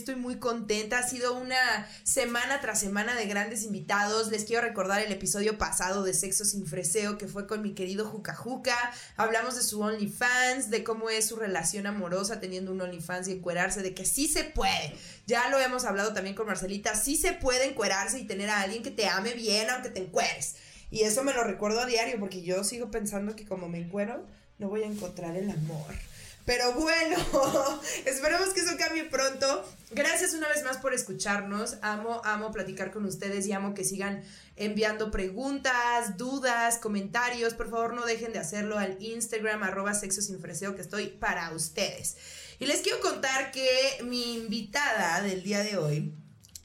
[0.00, 0.98] estoy muy contenta.
[0.98, 4.30] Ha sido una semana tras semana de grandes invitados.
[4.30, 8.06] Les quiero recordar el episodio pasado de Sexo sin Freseo que fue con mi querido
[8.06, 8.76] Juca Juca.
[9.16, 13.82] Hablamos de su OnlyFans, de cómo es su relación amorosa teniendo un OnlyFans y encuerarse,
[13.82, 14.94] de que sí se puede.
[15.26, 16.94] Ya lo hemos hablado también con Marcelita.
[16.94, 20.56] Sí se puede encuerarse y tener a alguien que te ame bien aunque te encueres.
[20.90, 24.26] Y eso me lo recuerdo a diario porque yo sigo pensando que como me encuero,
[24.58, 26.09] no voy a encontrar el amor.
[26.50, 27.16] Pero bueno,
[28.06, 29.64] esperemos que eso cambie pronto.
[29.92, 31.76] Gracias una vez más por escucharnos.
[31.80, 34.24] Amo, amo platicar con ustedes y amo que sigan
[34.56, 37.54] enviando preguntas, dudas, comentarios.
[37.54, 42.16] Por favor, no dejen de hacerlo al Instagram arroba sexo sin que estoy para ustedes.
[42.58, 46.12] Y les quiero contar que mi invitada del día de hoy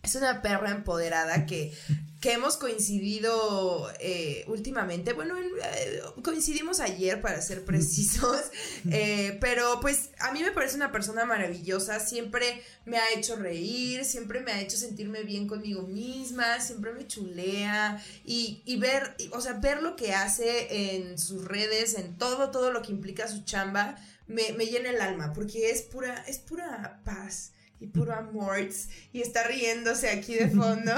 [0.01, 1.77] es una perra empoderada que
[2.25, 5.13] que hemos coincidido eh, últimamente.
[5.13, 8.41] Bueno, eh, coincidimos ayer para ser precisos,
[8.91, 11.99] eh, pero pues a mí me parece una persona maravillosa.
[11.99, 17.05] Siempre me ha hecho reír, siempre me ha hecho sentirme bien conmigo misma, siempre me
[17.05, 22.49] chulea y, y ver, o sea, ver lo que hace en sus redes, en todo,
[22.49, 26.39] todo lo que implica su chamba, me, me llena el alma porque es pura, es
[26.39, 28.67] pura paz y puro amor
[29.13, 30.91] y está riéndose aquí de fondo.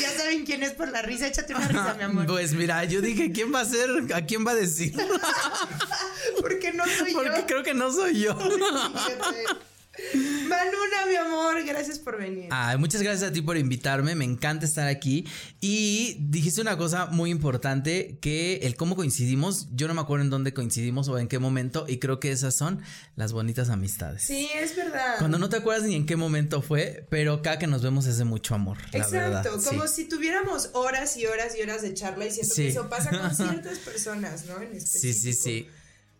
[0.00, 2.26] Ya saben quién es por la risa, échate una risa, mi amor.
[2.26, 3.90] Pues mira, yo dije, ¿quién va a ser?
[4.14, 4.94] ¿A quién va a decir?
[6.40, 7.22] Porque no soy yo.
[7.22, 8.36] Porque creo que no soy yo.
[10.48, 12.48] Manuna, mi amor, gracias por venir.
[12.50, 15.26] Ay, muchas gracias a ti por invitarme, me encanta estar aquí.
[15.60, 20.30] Y dijiste una cosa muy importante, que el cómo coincidimos, yo no me acuerdo en
[20.30, 22.82] dónde coincidimos o en qué momento, y creo que esas son
[23.16, 24.22] las bonitas amistades.
[24.22, 25.16] Sí, es verdad.
[25.18, 28.18] Cuando no te acuerdas ni en qué momento fue, pero acá que nos vemos es
[28.18, 28.78] de mucho amor.
[28.92, 32.88] Exacto, como si tuviéramos horas y horas y horas de charla y siento que eso
[32.88, 34.60] pasa con ciertas personas, ¿no?
[34.60, 35.68] En sí, sí, sí.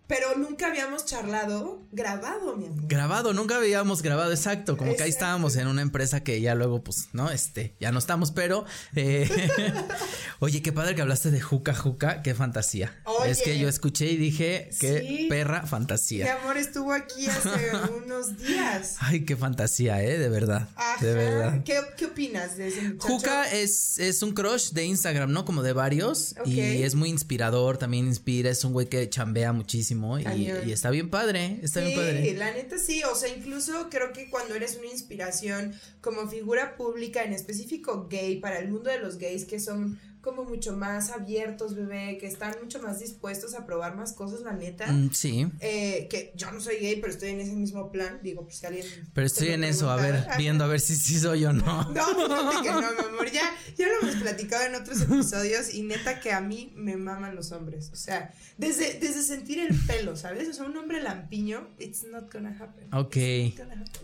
[0.06, 2.86] Pero nunca habíamos charlado grabado, mi amor.
[2.86, 4.76] Grabado, nunca habíamos grabado, exacto.
[4.76, 8.00] Como que ahí estábamos en una empresa que ya luego, pues, no, este, ya no
[8.00, 8.66] estamos, pero.
[8.94, 9.30] Eh,
[10.40, 13.02] oye, qué padre que hablaste de Juca Juca, qué fantasía.
[13.26, 16.24] Es que yo escuché y dije, qué perra fantasía.
[16.26, 17.70] Mi amor estuvo aquí hace
[18.04, 18.96] unos días.
[19.00, 20.18] Ay, qué fantasía, ¿eh?
[20.18, 20.68] De verdad.
[21.00, 21.62] De verdad.
[21.64, 23.08] ¿Qué, ¿Qué, opinas de ese muchacho?
[23.08, 25.46] Juca es, es un crush de Instagram, ¿no?
[25.46, 26.34] Como de varios.
[26.44, 29.93] Y es muy inspirador, también inspira, es un güey que chambea muchísimo
[30.34, 32.34] y, está bien padre, está bien padre.
[32.34, 37.22] La neta sí, o sea, incluso creo que cuando eres una inspiración como figura pública,
[37.22, 41.74] en específico gay, para el mundo de los gays que son como mucho más abiertos,
[41.74, 44.90] bebé, que están mucho más dispuestos a probar más cosas, la neta.
[44.90, 45.46] Mm, sí.
[45.60, 48.20] Eh, que yo no soy gay, pero estoy en ese mismo plan.
[48.22, 48.86] Digo, pues si alguien.
[49.12, 51.84] Pero estoy en eso, a ver, viendo a ver si sí soy o no.
[51.94, 53.30] No, fíjate que no, mi amor.
[53.30, 57.36] Ya, ya lo hemos platicado en otros episodios y neta que a mí me maman
[57.36, 57.90] los hombres.
[57.92, 60.48] O sea, desde, desde sentir el pelo, ¿sabes?
[60.48, 62.92] O sea, un hombre lampiño, it's not gonna happen.
[62.94, 63.16] Ok.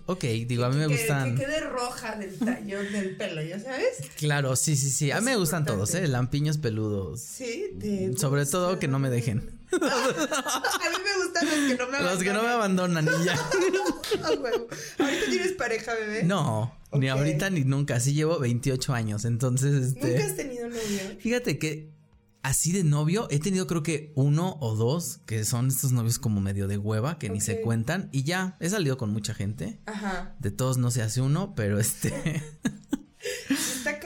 [0.06, 1.36] Ok, digo, a mí me gustan.
[1.36, 3.98] Que quede roja del tallón del pelo, ¿ya sabes?
[4.16, 5.10] Claro, sí, sí, sí.
[5.10, 6.09] A mí me gustan todos, ¿eh?
[6.10, 7.20] Lampiños peludos.
[7.20, 7.76] Sí,
[8.16, 9.60] Sobre todo que no me dejen.
[9.72, 12.04] a mí me gustan los que no me abandonan.
[12.04, 13.34] Los que no me abandonan y ya.
[14.98, 16.24] ¿Ahorita tienes pareja, bebé?
[16.24, 17.96] No, ni ahorita ni nunca.
[17.96, 20.12] Así llevo 28 años, entonces este.
[20.12, 21.00] ¿Nunca has tenido novio?
[21.20, 21.90] Fíjate que
[22.42, 26.40] así de novio he tenido creo que uno o dos que son estos novios como
[26.40, 29.78] medio de hueva que ni se cuentan y ya he salido con mucha gente.
[29.86, 30.34] Ajá.
[30.38, 32.42] De todos no se hace uno, pero este
[33.50, 33.99] está.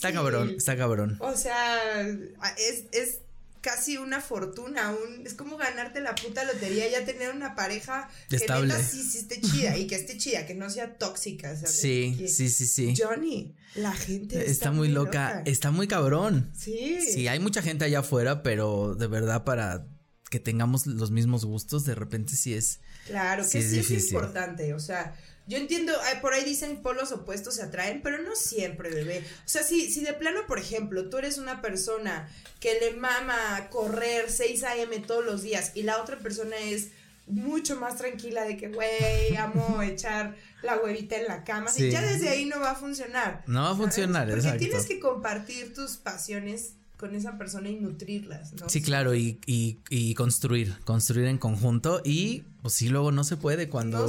[0.00, 1.18] Está cabrón, está cabrón.
[1.20, 2.08] O sea,
[2.56, 3.18] es, es
[3.60, 8.74] casi una fortuna, un, es como ganarte la puta lotería, ya tener una pareja Estable.
[8.74, 11.78] que sí, sí esté chida y que esté chida, que no sea tóxica, ¿sabes?
[11.78, 12.94] Sí, sí, sí, sí.
[12.96, 15.42] Johnny, la gente está, muy loca.
[15.44, 16.50] está muy cabrón.
[16.56, 16.98] Sí.
[17.02, 19.86] Sí, hay mucha gente allá afuera, pero de verdad para
[20.30, 22.80] que tengamos los mismos gustos, de repente sí es.
[23.06, 25.14] Claro, que sí es importante, o sea,
[25.50, 25.92] yo entiendo,
[26.22, 29.24] por ahí dicen polos opuestos se atraen, pero no siempre, bebé.
[29.44, 32.28] O sea, si, si de plano, por ejemplo, tú eres una persona
[32.60, 34.96] que le mama correr 6 a.m.
[35.00, 36.90] todos los días y la otra persona es
[37.26, 41.68] mucho más tranquila de que, güey, amo echar la huevita en la cama.
[41.68, 41.90] Sí.
[41.90, 43.42] ya desde ahí no va a funcionar.
[43.48, 48.52] No va a funcionar, Porque tienes que compartir tus pasiones con esa persona y nutrirlas,
[48.52, 48.68] ¿no?
[48.68, 53.36] Sí, claro, y, y, y construir, construir en conjunto y pues sí, luego no se
[53.36, 54.06] puede cuando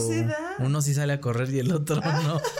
[0.59, 2.42] uno sí sale a correr y el otro no.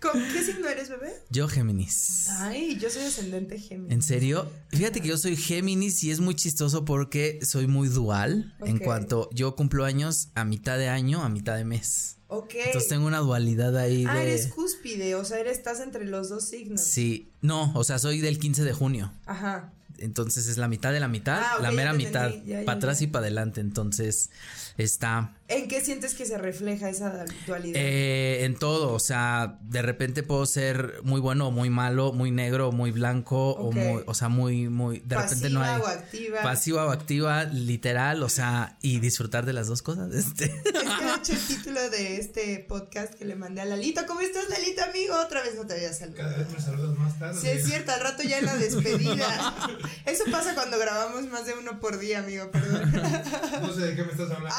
[0.00, 1.12] ¿Con qué signo eres, bebé?
[1.30, 2.28] Yo Géminis.
[2.38, 3.92] Ay, yo soy ascendente Géminis.
[3.92, 4.50] ¿En serio?
[4.68, 9.28] Fíjate que yo soy Géminis y es muy chistoso porque soy muy dual en cuanto
[9.32, 12.18] yo cumplo años a mitad de año, a mitad de mes.
[12.28, 12.54] Ok.
[12.66, 16.48] Entonces tengo una dualidad ahí ah, eres cúspide, o sea, eres, estás entre los dos
[16.48, 16.80] signos.
[16.80, 19.12] Sí, no, o sea, soy del 15 de junio.
[19.26, 19.72] Ajá.
[19.98, 22.30] Entonces es la mitad de la mitad, ah, la mera mitad,
[22.64, 23.60] para atrás y para adelante.
[23.60, 24.30] Entonces,
[24.76, 27.80] está ¿En qué sientes que se refleja esa dualidad?
[27.80, 32.32] Eh, en todo, o sea, de repente puedo ser muy bueno o muy malo, muy
[32.32, 35.80] negro o muy blanco, o muy, o sea, muy, muy, de repente no hay.
[35.80, 36.42] Pasiva o activa.
[36.42, 40.12] Pasiva o activa, literal, o sea, y disfrutar de las dos cosas.
[40.16, 40.46] Este.
[40.46, 44.04] Es que hecho el título de este podcast que le mandé a Lalito.
[44.06, 45.14] ¿Cómo estás, Lalito, amigo?
[45.14, 46.28] Otra vez no te había saludado.
[46.28, 47.40] Cada vez me saludas más tarde.
[47.40, 49.76] Sí, es cierto, al rato ya en la despedida.
[50.04, 52.92] Eso pasa cuando grabamos más de uno por día, amigo, perdón.
[53.60, 54.54] No sé de qué me estás hablando.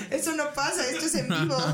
[0.10, 1.56] Eso no pasa, esto es en vivo.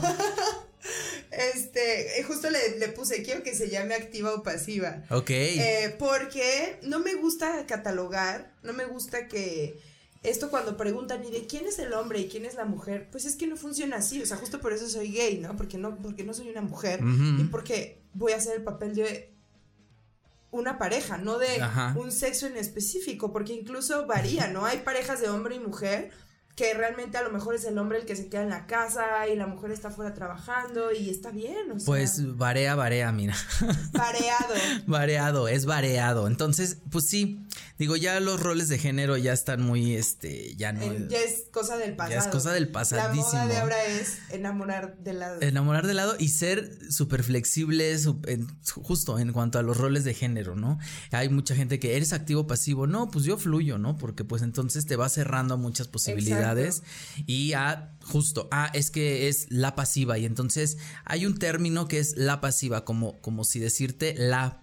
[1.31, 5.03] Este, eh, justo le, le, puse, quiero que se llame activa o pasiva.
[5.11, 5.31] Ok.
[5.31, 9.81] Eh, porque no me gusta catalogar, no me gusta que
[10.23, 13.09] esto cuando preguntan, ¿y de quién es el hombre y quién es la mujer?
[13.11, 15.57] Pues es que no funciona así, o sea, justo por eso soy gay, ¿no?
[15.57, 17.01] Porque no, porque no soy una mujer
[17.39, 19.32] y porque voy a hacer el papel de
[20.53, 21.61] una pareja, no de
[21.97, 24.65] un sexo en específico, porque incluso varía, ¿no?
[24.65, 26.13] Hay parejas de hombre y mujer
[26.55, 29.27] que realmente a lo mejor es el hombre el que se queda en la casa
[29.27, 31.71] y la mujer está fuera trabajando y está bien.
[31.73, 33.35] O sea, pues varía, varía, mira.
[33.93, 34.55] Variado.
[34.87, 36.27] variado, es variado.
[36.27, 37.41] Entonces, pues sí,
[37.79, 41.09] digo, ya los roles de género ya están muy, este, ya no.
[41.09, 42.21] ya es cosa del pasado.
[42.21, 43.31] Ya es cosa del pasadísimo.
[43.33, 45.41] La moda de ahora es enamorar de lado.
[45.41, 47.97] Enamorar de lado y ser súper flexible,
[48.83, 50.79] justo en cuanto a los roles de género, ¿no?
[51.13, 52.87] Hay mucha gente que eres activo pasivo.
[52.87, 53.97] No, pues yo fluyo, ¿no?
[53.97, 56.42] Porque pues entonces te va cerrando muchas posibilidades
[57.27, 60.19] y a justo, ah, es que es la pasiva.
[60.19, 64.62] Y entonces hay un término que es la pasiva, como, como si decirte la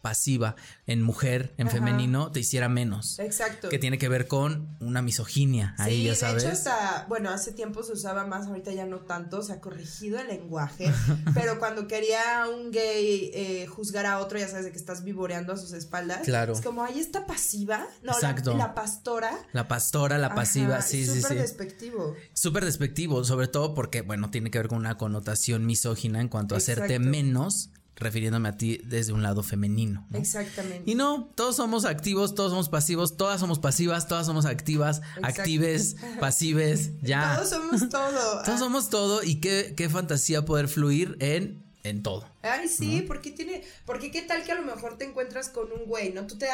[0.00, 0.56] pasiva
[0.86, 3.18] en mujer, en femenino, te hiciera menos.
[3.18, 3.68] Exacto.
[3.68, 5.74] Que tiene que ver con una misoginia.
[5.78, 6.42] Ahí ya sabes.
[6.42, 9.60] De hecho, hasta, bueno, hace tiempo se usaba más, ahorita ya no tanto, se ha
[9.60, 10.92] corregido el lenguaje.
[11.34, 15.52] pero cuando quería un gay eh, juzgar a otro, ya sabes de que estás vivoreando
[15.52, 16.22] a sus espaldas.
[16.22, 16.52] Claro.
[16.52, 17.86] Es como, ahí está pasiva.
[18.02, 18.56] No, Exacto.
[18.56, 19.36] La, pastora.
[19.52, 21.22] La pastora, la pasiva, sí, sí, sí.
[21.22, 22.14] Súper despectivo.
[22.32, 26.54] Súper despectivo, sobre todo porque, bueno, tiene que ver con una connotación misógina en cuanto
[26.54, 30.06] a hacerte menos refiriéndome a ti desde un lado femenino.
[30.14, 30.88] Exactamente.
[30.90, 35.96] Y no, todos somos activos, todos somos pasivos, todas somos pasivas, todas somos activas, actives,
[36.20, 37.34] pasives, ya.
[37.36, 38.42] Todos somos todo.
[38.44, 42.28] todos somos todo y qué, qué fantasía poder fluir en en todo.
[42.42, 45.86] Ay, sí, porque tiene, porque qué tal que a lo mejor te encuentras con un
[45.86, 46.26] güey, ¿no?
[46.26, 46.46] Tú te,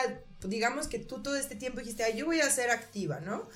[0.47, 3.49] digamos que tú todo este tiempo dijiste, ay, yo voy a ser activa, ¿no?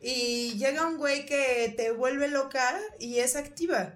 [0.00, 3.94] Y llega un güey que te vuelve loca y es activa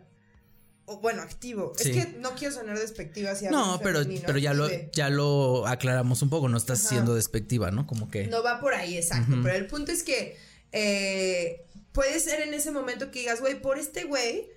[0.98, 1.72] bueno, activo.
[1.78, 6.22] Es que no quiero sonar despectiva hacia No, pero, pero ya lo, ya lo aclaramos
[6.22, 7.86] un poco, no estás siendo despectiva, ¿no?
[7.86, 8.26] Como que.
[8.26, 9.36] No va por ahí, exacto.
[9.42, 10.36] Pero el punto es que
[10.72, 14.48] eh, puede ser en ese momento que digas, güey, por este güey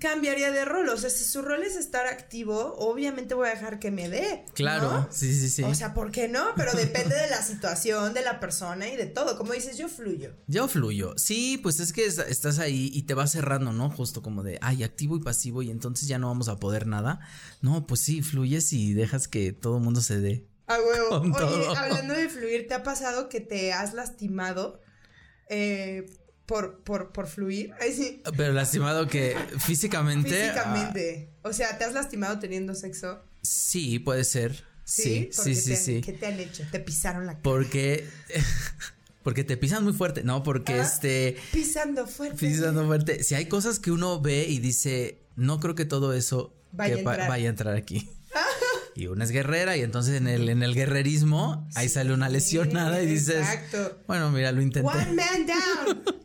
[0.00, 0.88] cambiaría de rol.
[0.88, 4.44] O sea, si su rol es estar activo, obviamente voy a dejar que me dé.
[4.54, 5.62] Claro, sí, sí, sí.
[5.62, 6.44] O sea, ¿por qué no?
[6.56, 9.38] Pero depende de la situación, de la persona y de todo.
[9.38, 10.32] Como dices, yo fluyo.
[10.46, 11.14] Yo fluyo.
[11.16, 13.90] Sí, pues es que estás ahí y te vas cerrando, ¿no?
[13.90, 17.20] Justo como de, ay, activo y pasivo y entonces ya no vamos a poder nada.
[17.62, 20.46] No, pues sí, fluyes y dejas que todo el mundo se dé.
[20.66, 21.16] A huevo.
[21.16, 24.80] Oye, hablando de fluir, ¿te ha pasado que te has lastimado?
[25.48, 26.06] Eh,
[26.46, 27.72] por, por, por fluir.
[27.94, 28.22] sí.
[28.36, 30.30] Pero lastimado que físicamente.
[30.30, 31.30] Físicamente.
[31.42, 33.22] O sea, ¿te has lastimado teniendo sexo?
[33.42, 34.64] Sí, puede ser.
[34.84, 36.62] Sí, sí, sí, sí, ¿Qué te han hecho?
[36.70, 37.42] ¿Te pisaron la cara?
[37.42, 38.06] Porque.
[39.22, 40.42] Porque te pisan muy fuerte, ¿no?
[40.42, 41.38] Porque este.
[41.50, 42.36] Pisando fuerte.
[42.36, 43.24] Pisando fuerte.
[43.24, 46.98] Si hay cosas que uno ve y dice, no creo que todo eso vaya, a,
[46.98, 47.28] entrar.
[47.30, 48.10] vaya a entrar aquí.
[48.96, 53.02] Y una es guerrera y entonces en el en el guerrerismo ahí sale una lesionada
[53.02, 54.02] y dices exacto.
[54.06, 56.04] bueno mira lo intenté one man down.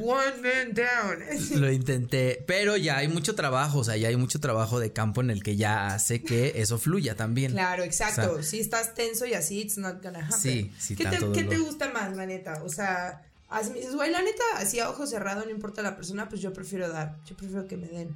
[0.00, 1.60] One man down.
[1.60, 5.20] Lo intenté pero ya hay mucho trabajo o sea ya hay mucho trabajo de campo
[5.20, 7.50] en el que ya hace que eso fluya también.
[7.50, 8.42] Claro exacto.
[8.44, 10.38] Si estás tenso y así it's not gonna happen.
[10.38, 14.12] Sí sí ¿Qué, te, ¿qué te gusta más la neta o sea así dices güey
[14.12, 17.36] la neta así a ojo cerrado no importa la persona pues yo prefiero dar yo
[17.36, 18.14] prefiero que me den.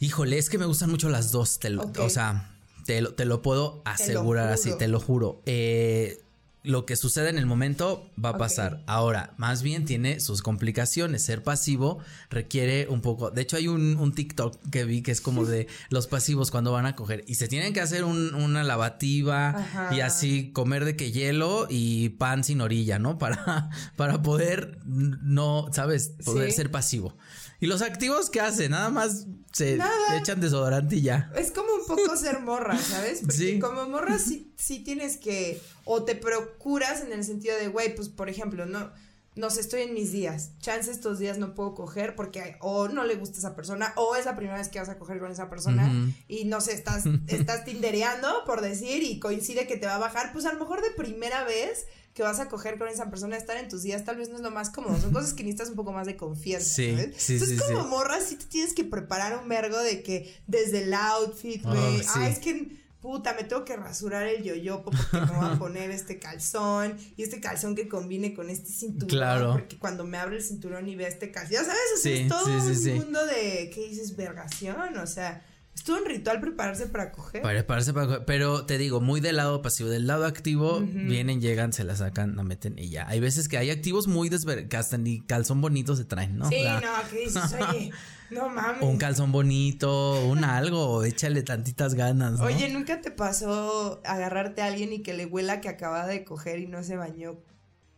[0.00, 1.60] Híjole, es que me gustan mucho las dos,
[1.98, 2.50] o sea,
[2.84, 5.42] te lo, te lo puedo asegurar así, te lo juro.
[5.46, 6.18] Eh,
[6.62, 8.82] lo que sucede en el momento va a pasar.
[8.86, 11.22] Ahora, más bien tiene sus complicaciones.
[11.22, 13.30] Ser pasivo requiere un poco.
[13.30, 16.72] De hecho, hay un, un TikTok que vi que es como de los pasivos cuando
[16.72, 17.24] van a coger.
[17.26, 22.44] Y se tienen que hacer una lavativa y así comer de que hielo y pan
[22.44, 23.18] sin orilla, ¿no?
[23.20, 26.12] Para, para poder no, ¿sabes?
[26.24, 27.16] Poder ser pasivo.
[27.60, 28.72] ¿Y los activos qué hacen?
[28.72, 29.78] Nada más se
[30.16, 31.30] echan desodorante y ya.
[31.36, 33.20] Es como un poco ser morra, ¿sabes?
[33.20, 37.94] Porque como morra sí, sí tienes que, o te procuras en el sentido de, güey,
[37.94, 38.90] pues por ejemplo, no,
[39.34, 40.52] no sé, estoy en mis días.
[40.60, 44.24] Chance estos días no puedo coger porque o no le gusta esa persona o es
[44.24, 45.92] la primera vez que vas a coger con esa persona
[46.28, 50.32] y no sé, estás, estás tindereando, por decir, y coincide que te va a bajar.
[50.32, 51.86] Pues a lo mejor de primera vez
[52.20, 54.42] que vas a coger con esa persona, estar en tus días tal vez no es
[54.42, 57.14] lo más cómodo, son cosas que necesitas un poco más de confianza, sí, ¿sabes?
[57.16, 60.92] Sí, Entonces como morra sí te tienes que preparar un vergo de que desde el
[60.92, 65.38] outfit, oh, güey, ah, es que puta, me tengo que rasurar el yoyopo porque me
[65.38, 69.08] voy a poner este calzón y este calzón que combine con este cinturón.
[69.08, 69.52] Claro.
[69.52, 72.28] Porque cuando me abre el cinturón y ve este calzón, ya sabes, o sea, es
[72.28, 74.14] todo un mundo de, ¿qué dices?
[74.14, 75.42] Vergación, o sea,
[75.74, 77.42] es todo un ritual prepararse para coger.
[77.42, 81.72] Prepararse para coger, pero te digo, muy del lado pasivo, del lado activo, vienen, llegan,
[81.72, 83.08] se la sacan, la meten y ya.
[83.08, 86.48] Hay veces que hay activos muy desver que hasta ni calzón bonito se traen, ¿no?
[86.48, 87.54] Sí, no, ¿qué dices?
[87.70, 87.92] Oye,
[88.30, 88.82] no mames.
[88.82, 92.44] Un calzón bonito, un algo, échale tantitas ganas, ¿no?
[92.44, 96.58] Oye, ¿nunca te pasó agarrarte a alguien y que le huela que acaba de coger
[96.58, 97.38] y no se bañó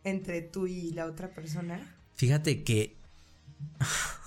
[0.03, 1.95] entre tú y la otra persona?
[2.13, 3.02] Fíjate que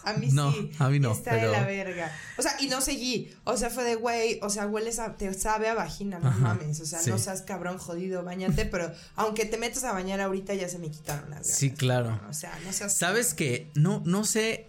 [0.05, 0.71] a mí no, sí.
[0.79, 1.13] A mí no.
[1.13, 2.13] Está de la verga.
[2.39, 3.35] O sea, y no seguí.
[3.45, 4.39] O sea, fue de güey.
[4.43, 5.17] O sea, hueles a.
[5.17, 6.81] Te sabe a vagina, no mames.
[6.81, 8.67] O sea, no seas cabrón jodido, bañate.
[8.67, 11.59] Pero aunque te metas a bañar ahorita, ya se me quitaron las ganas.
[11.59, 12.21] Sí, claro.
[12.29, 12.97] O sea, no seas.
[12.97, 14.69] ¿Sabes que No, no sé.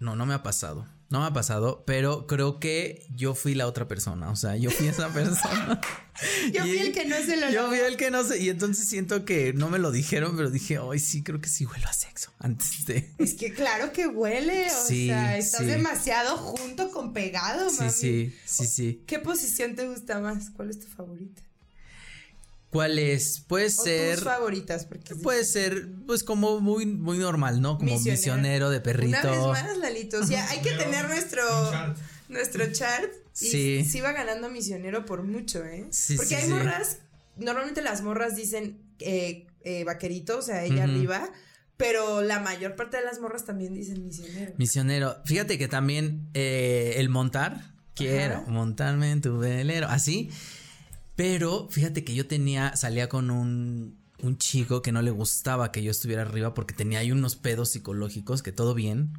[0.00, 0.86] No, no me ha pasado.
[1.10, 4.30] No me ha pasado, pero creo que yo fui la otra persona.
[4.30, 5.80] O sea, yo fui esa persona.
[6.52, 8.38] yo fui el que no se lo Yo fui el que no se.
[8.38, 11.64] Y entonces siento que no me lo dijeron, pero dije, ay, sí, creo que sí
[11.64, 13.14] huelo a sexo antes de.
[13.16, 14.66] Es que claro que huele.
[14.66, 17.90] O sea, estás demasiado junto con pegado, mami.
[17.90, 19.04] Sí, sí, sí, sí.
[19.06, 20.50] ¿Qué posición te gusta más?
[20.50, 21.42] ¿Cuál es tu favorita?
[22.70, 23.40] ¿Cuál es?
[23.46, 24.16] Puede ser.
[24.16, 25.14] Tus favoritas, porque.
[25.14, 27.78] Puede ser, pues, como muy, muy normal, ¿no?
[27.78, 29.18] Como misionero, de perrito.
[29.18, 30.20] Una vez más, Lalito.
[30.20, 31.42] O sea, hay que tener nuestro.
[32.28, 33.10] Nuestro chart.
[33.40, 33.84] Y sí.
[33.84, 35.86] sí va ganando misionero por mucho, ¿eh?
[35.90, 36.98] Sí, porque hay morras.
[37.36, 41.30] Normalmente las morras dicen eh, eh, vaquerito, o sea, ella arriba.
[41.78, 44.52] Pero la mayor parte de las morras también dicen misionero.
[44.58, 45.16] Misionero.
[45.24, 47.72] Fíjate que también eh, el montar.
[47.94, 49.86] Quiero montarme en tu velero.
[49.88, 50.30] Así.
[51.18, 55.82] Pero fíjate que yo tenía, salía con un, un chico que no le gustaba que
[55.82, 59.14] yo estuviera arriba porque tenía ahí unos pedos psicológicos que todo bien.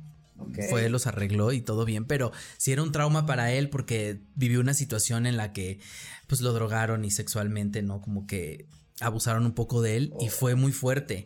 [0.69, 4.61] Fue, los arregló y todo bien, pero sí era un trauma para él porque vivió
[4.61, 5.81] una situación en la que
[6.27, 7.99] pues lo drogaron y sexualmente, ¿no?
[7.99, 8.65] Como que
[9.01, 10.31] abusaron un poco de él y oh.
[10.31, 11.25] fue muy fuerte.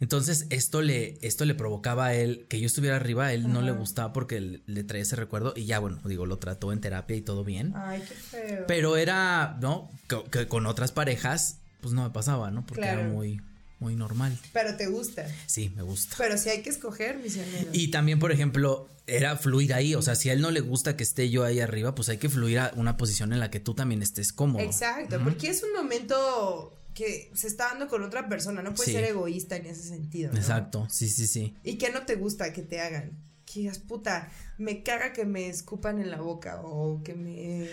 [0.00, 3.62] Entonces, esto le, esto le provocaba a él que yo estuviera arriba, a él no
[3.62, 7.16] le gustaba porque le, traía ese recuerdo y ya, bueno, digo, lo trató en terapia
[7.16, 7.72] y todo bien.
[7.76, 8.64] Ay, qué feo.
[8.66, 9.90] Pero era, ¿no?
[10.30, 12.66] Que, con otras parejas, pues no me pasaba, ¿no?
[12.66, 13.40] Porque era muy,
[13.78, 14.38] muy normal.
[14.52, 15.26] Pero te gusta.
[15.46, 16.16] Sí, me gusta.
[16.18, 17.70] Pero sí hay que escoger, misionero.
[17.72, 19.94] Y también, por ejemplo, era fluir ahí.
[19.94, 22.18] O sea, si a él no le gusta que esté yo ahí arriba, pues hay
[22.18, 24.62] que fluir a una posición en la que tú también estés cómodo.
[24.64, 29.04] Exacto, porque es un momento que se está dando con otra persona, no puedes ser
[29.04, 30.32] egoísta en ese sentido.
[30.34, 31.54] Exacto, sí, sí, sí.
[31.64, 33.18] ¿Y qué no te gusta que te hagan?
[33.44, 37.68] Que digas, puta, me caga que me escupan en la boca o que me...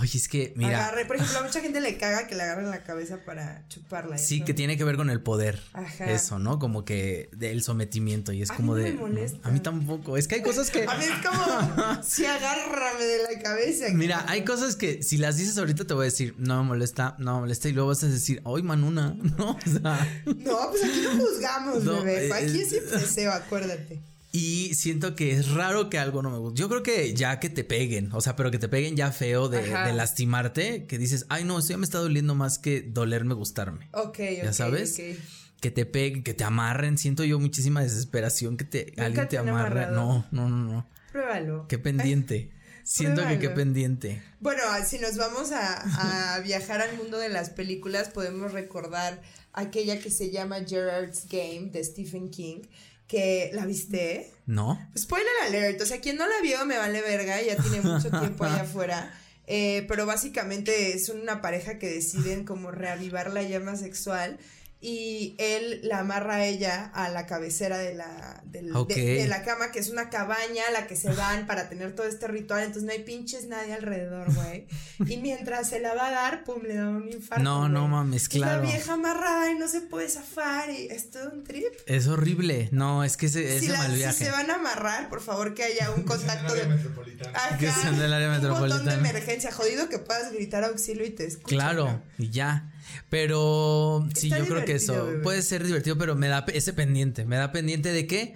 [0.00, 0.88] Oye, es que, mira.
[0.88, 4.18] Agarre, por ejemplo, a mucha gente le caga que le agarren la cabeza para chuparla.
[4.18, 5.60] Sí, que tiene que ver con el poder.
[5.72, 6.10] Ajá.
[6.10, 6.58] Eso, ¿no?
[6.58, 8.92] Como que del sometimiento y es como de.
[8.92, 9.48] Me molesta.
[9.48, 10.16] a mí tampoco.
[10.16, 10.84] Es que hay cosas que.
[10.88, 12.02] a mí es como.
[12.02, 13.86] sí, agárrame de la cabeza.
[13.92, 17.14] Mira, hay cosas que si las dices ahorita te voy a decir, no me molesta,
[17.18, 17.68] no me molesta.
[17.68, 19.16] Y luego vas a decir, ¡ay, manuna!
[19.36, 20.22] No, o sea.
[20.26, 22.32] no, pues aquí no juzgamos, bebé.
[22.32, 24.13] Aquí es siempre deseo, acuérdate.
[24.34, 26.60] Y siento que es raro que algo no me guste.
[26.60, 29.48] Yo creo que ya que te peguen, o sea, pero que te peguen ya feo
[29.48, 33.88] de, lastimarte, que dices, ay, no, esto ya me está doliendo más que dolerme gustarme.
[33.92, 35.00] Ok, Ya sabes.
[35.60, 36.98] Que te peguen, que te amarren.
[36.98, 39.86] Siento yo muchísima desesperación que te, alguien te amarre.
[39.92, 40.88] No, no, no, no.
[41.12, 41.68] Pruébalo.
[41.68, 42.50] Qué pendiente.
[42.82, 44.20] Siento que qué pendiente.
[44.40, 49.22] Bueno, si nos vamos a, a viajar al mundo de las películas, podemos recordar
[49.52, 52.62] aquella que se llama Gerard's Game de Stephen King
[53.06, 54.30] que la viste.
[54.46, 54.78] No.
[54.96, 58.44] Spoiler alert, o sea, quien no la vio me vale verga, ya tiene mucho tiempo
[58.44, 59.12] allá afuera.
[59.46, 64.38] Eh, pero básicamente son una pareja que deciden como reavivar la llama sexual
[64.86, 68.60] y él la amarra a ella a la cabecera de la, de,
[69.26, 72.28] la cama, que es una cabaña a la que se van para tener todo este
[72.28, 74.66] ritual, entonces no hay pinches nadie alrededor, güey.
[75.06, 77.42] y mientras se la va a dar, pum, le da un infarto.
[77.42, 78.62] No, no mames, claro.
[78.62, 81.72] Y la vieja amarrada y no se puede zafar y es todo un trip.
[81.86, 84.18] Es horrible, no, es que ese, si mal viaje.
[84.18, 86.66] Si se van a amarrar, por favor que haya un contacto de...
[86.66, 87.56] metropolitana.
[87.58, 88.82] que sean del área metropolitana.
[88.82, 91.58] Un botón de emergencia, jodido que puedas gritar auxilio y te escuchen.
[91.58, 92.70] Claro, y ya.
[93.10, 97.36] Pero sí, yo creo que eso puede ser divertido, pero me da ese pendiente, me
[97.36, 98.34] da pendiente de que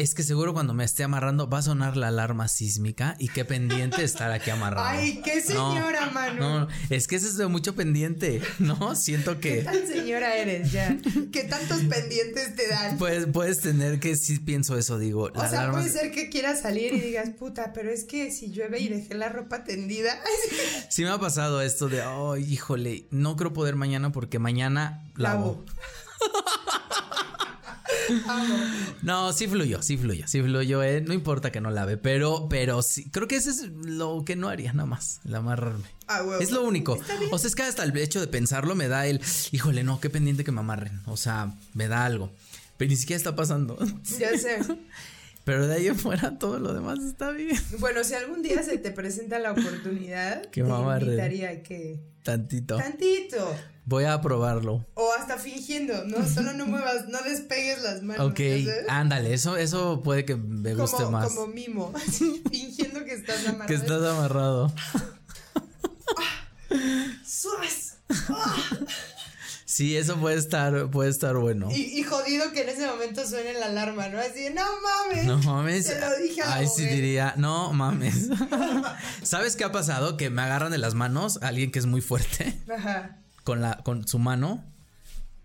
[0.00, 3.44] es que seguro cuando me esté amarrando va a sonar la alarma sísmica y qué
[3.44, 4.88] pendiente estar aquí amarrado.
[4.88, 6.40] Ay, qué señora, Manu.
[6.40, 8.94] No, es que eso es de mucho pendiente, ¿no?
[8.96, 9.58] Siento que.
[9.58, 10.96] ¿Qué tan señora eres ya?
[11.32, 12.96] ¿Qué tantos pendientes te dan?
[12.96, 15.30] Pues puedes tener que sí pienso eso, digo.
[15.34, 18.80] O sea, puede ser que quieras salir y digas, puta, pero es que si llueve
[18.80, 20.18] y dejé la ropa tendida.
[20.88, 25.62] sí me ha pasado esto de, ay, híjole, no creo poder mañana porque mañana lavo.
[29.02, 31.00] No, sí fluyó, sí fluyó, sí fluyó, eh.
[31.00, 34.48] No importa que no lave, pero, pero sí, creo que ese es lo que no
[34.48, 35.84] haría nada más, el amarrarme.
[36.06, 36.22] Ah.
[36.40, 36.98] Es lo único.
[37.30, 39.20] O sea, es que hasta el hecho de pensarlo me da el,
[39.52, 41.00] híjole, no, qué pendiente que me amarren.
[41.06, 42.30] O sea, me da algo.
[42.76, 43.78] Pero ni siquiera está pasando.
[44.18, 44.58] Ya sé.
[45.44, 47.58] Pero de ahí en fuera todo lo demás está bien.
[47.78, 52.76] Bueno, si algún día se te presenta la oportunidad, Que te invitaría a que Tantito.
[52.76, 53.56] tantito
[53.86, 54.86] Voy a probarlo.
[54.94, 58.30] o hasta fingiendo, no, solo no muevas, no despegues las manos.
[58.30, 58.40] Ok,
[58.88, 61.32] ándale, eso, eso puede que me guste como, más.
[61.32, 61.92] como mimo,
[62.50, 63.66] fingiendo que estás amarrado.
[63.66, 64.72] Que estás amarrado.
[67.24, 67.96] ¡Suas!
[69.64, 71.68] Sí, eso puede estar, puede estar bueno.
[71.70, 74.18] Y, y jodido que en ese momento suene la alarma, ¿no?
[74.18, 75.24] Así de, no mames.
[75.26, 75.86] No mames.
[75.86, 76.96] Se lo dije a Ay, sí mujer".
[76.96, 78.28] diría, no mames.
[79.22, 80.16] ¿Sabes qué ha pasado?
[80.16, 83.16] Que me agarran de las manos a alguien que es muy fuerte Ajá.
[83.44, 84.64] Con la, con su mano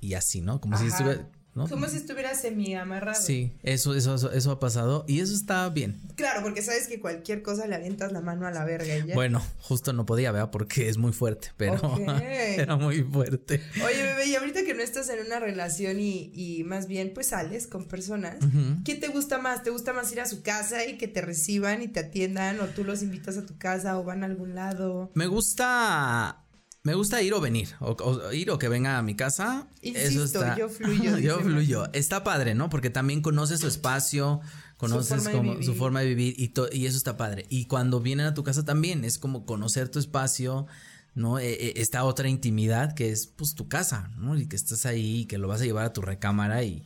[0.01, 0.61] y así, ¿no?
[0.61, 1.67] Como si estuviera, ¿no?
[1.67, 3.19] Como si estuviera semi amarrado.
[3.19, 5.99] Sí, eso, eso, eso, eso ha pasado y eso está bien.
[6.15, 9.15] Claro, porque sabes que cualquier cosa le avientas la mano a la verga y ya.
[9.15, 10.51] Bueno, justo no podía, ¿verdad?
[10.51, 11.79] Porque es muy fuerte, pero
[12.21, 13.61] era muy fuerte.
[13.83, 17.27] Oye, bebé, y ahorita que no estás en una relación y, y más bien pues
[17.27, 18.37] sales con personas.
[18.83, 19.63] ¿qué te gusta más?
[19.63, 22.67] ¿Te gusta más ir a su casa y que te reciban y te atiendan o
[22.67, 25.09] tú los invitas a tu casa o van a algún lado?
[25.15, 26.44] Me gusta.
[26.85, 29.67] Me gusta ir o venir, o, o ir o que venga a mi casa.
[29.81, 31.91] Insisto, Eso está, yo fluyo, yo fluyo.
[31.93, 32.69] Está padre, ¿no?
[32.69, 34.39] Porque también conoces su espacio,
[34.77, 35.65] conoces forma de como vivir.
[35.65, 37.45] su forma de vivir y, to- y eso está padre.
[37.49, 40.67] Y cuando vienen a tu casa también es como conocer tu espacio,
[41.15, 41.39] ¿no?
[41.39, 44.37] Eh, eh, esta otra intimidad que es pues tu casa, ¿no?
[44.37, 46.83] Y que estás ahí y que lo vas a llevar a tu recámara y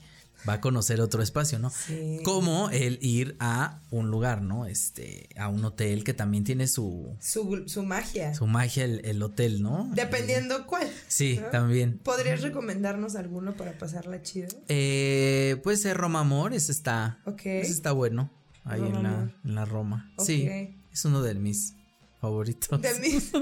[0.47, 1.69] va a conocer otro espacio, ¿no?
[1.69, 2.19] Sí.
[2.23, 4.65] Como el ir a un lugar, ¿no?
[4.65, 8.33] Este, a un hotel que también tiene su, Su, su magia.
[8.33, 9.89] su magia el, el hotel, ¿no?
[9.93, 10.89] Dependiendo cuál.
[11.07, 11.47] Sí, ¿no?
[11.49, 11.99] también.
[11.99, 14.47] ¿Podrías recomendarnos alguno para pasarla chido?
[14.67, 17.45] Eh, puede ser Roma Amor, ese está, Ok.
[17.45, 18.31] ese está bueno,
[18.63, 20.11] ahí en la, en la Roma.
[20.19, 20.47] Sí,
[20.91, 21.73] es uno de mis
[22.19, 22.81] favoritos.
[22.81, 23.39] De mis, de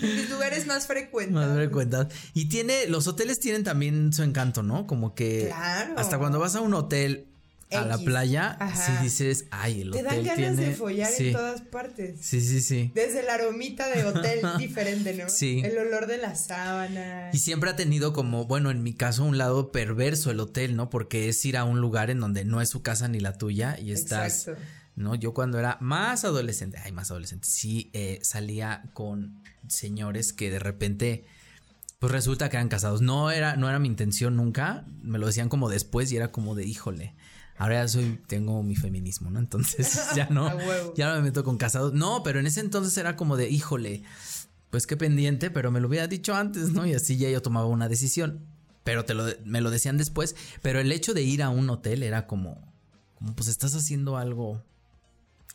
[0.00, 1.34] mis lugares más frecuentes.
[1.34, 2.12] Más frecuentados.
[2.34, 4.86] Y tiene, los hoteles tienen también su encanto, ¿no?
[4.86, 5.94] Como que Claro.
[5.98, 7.26] hasta cuando vas a un hotel
[7.70, 8.74] a la playa, Ajá.
[8.98, 10.56] sí dices, ay, el Te hotel dan ganas tiene...
[10.70, 12.18] de follar sí, en todas partes.
[12.22, 12.90] sí, sí, sí.
[12.94, 15.28] Desde la aromita de hotel diferente, ¿no?
[15.28, 15.60] Sí.
[15.62, 17.28] El olor de la sábana.
[17.34, 20.88] Y siempre ha tenido como, bueno, en mi caso, un lado perverso el hotel, ¿no?
[20.88, 23.78] Porque es ir a un lugar en donde no es su casa ni la tuya
[23.78, 24.62] y estás, Exacto.
[24.98, 25.14] ¿No?
[25.14, 30.58] Yo cuando era más adolescente, ay, más adolescente, sí eh, salía con señores que de
[30.58, 31.24] repente,
[31.98, 33.00] pues resulta que eran casados.
[33.00, 36.54] No era, no era mi intención nunca, me lo decían como después y era como
[36.54, 37.14] de, híjole.
[37.56, 39.38] Ahora ya soy, tengo mi feminismo, ¿no?
[39.38, 40.50] Entonces ya no,
[40.94, 41.92] ya no me meto con casados.
[41.92, 44.02] No, pero en ese entonces era como de, híjole,
[44.70, 46.86] pues qué pendiente, pero me lo hubiera dicho antes, ¿no?
[46.86, 48.46] Y así ya yo tomaba una decisión.
[48.84, 50.34] Pero te lo, me lo decían después.
[50.62, 52.72] Pero el hecho de ir a un hotel era como,
[53.16, 54.62] como pues estás haciendo algo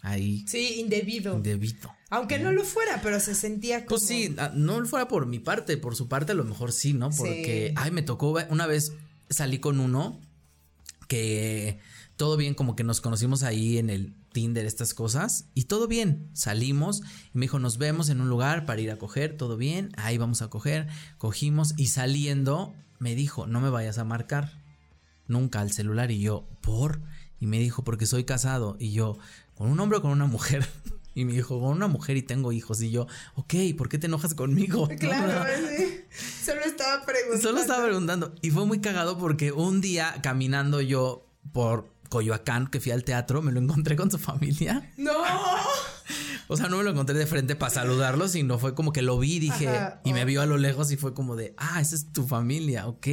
[0.03, 1.35] ahí Sí, indebido.
[1.35, 1.91] indebido.
[2.11, 3.97] Aunque no lo fuera, pero se sentía como.
[3.97, 6.93] Pues sí, ah, no fuera por mi parte, por su parte a lo mejor sí,
[6.93, 7.09] ¿no?
[7.09, 7.73] Porque, Sí.
[7.75, 8.93] ay, me tocó, una vez
[9.31, 10.19] salí con uno
[11.07, 11.79] que
[12.15, 16.29] todo bien, como que nos conocimos ahí en el Tinder, estas cosas, y todo bien,
[16.33, 17.01] salimos,
[17.33, 20.17] y me dijo, nos vemos en un lugar para ir a coger, todo bien, ahí
[20.17, 20.87] vamos a coger,
[21.17, 24.59] cogimos, y saliendo, me dijo, no me vayas a marcar
[25.27, 27.01] nunca al celular, y yo, ¿por?
[27.39, 29.17] Y me dijo, porque soy casado, y yo,
[29.55, 30.67] ¿con un hombre o con una mujer?
[31.15, 32.81] Y me dijo, con una mujer y tengo hijos.
[32.81, 34.89] Y yo, ok, ¿por qué te enojas conmigo?
[34.99, 35.45] Claro,
[35.77, 36.01] sí.
[36.43, 37.41] Solo estaba preguntando.
[37.41, 38.35] Solo estaba preguntando.
[38.41, 43.41] Y fue muy cagado porque un día caminando yo por Coyoacán, que fui al teatro,
[43.41, 44.91] me lo encontré con su familia.
[44.97, 45.11] ¡No!
[46.47, 49.17] O sea, no me lo encontré de frente para saludarlo, sino fue como que lo
[49.17, 51.95] vi, dije, Ajá, y me vio a lo lejos y fue como de, ah, esa
[51.95, 53.07] es tu familia, ok.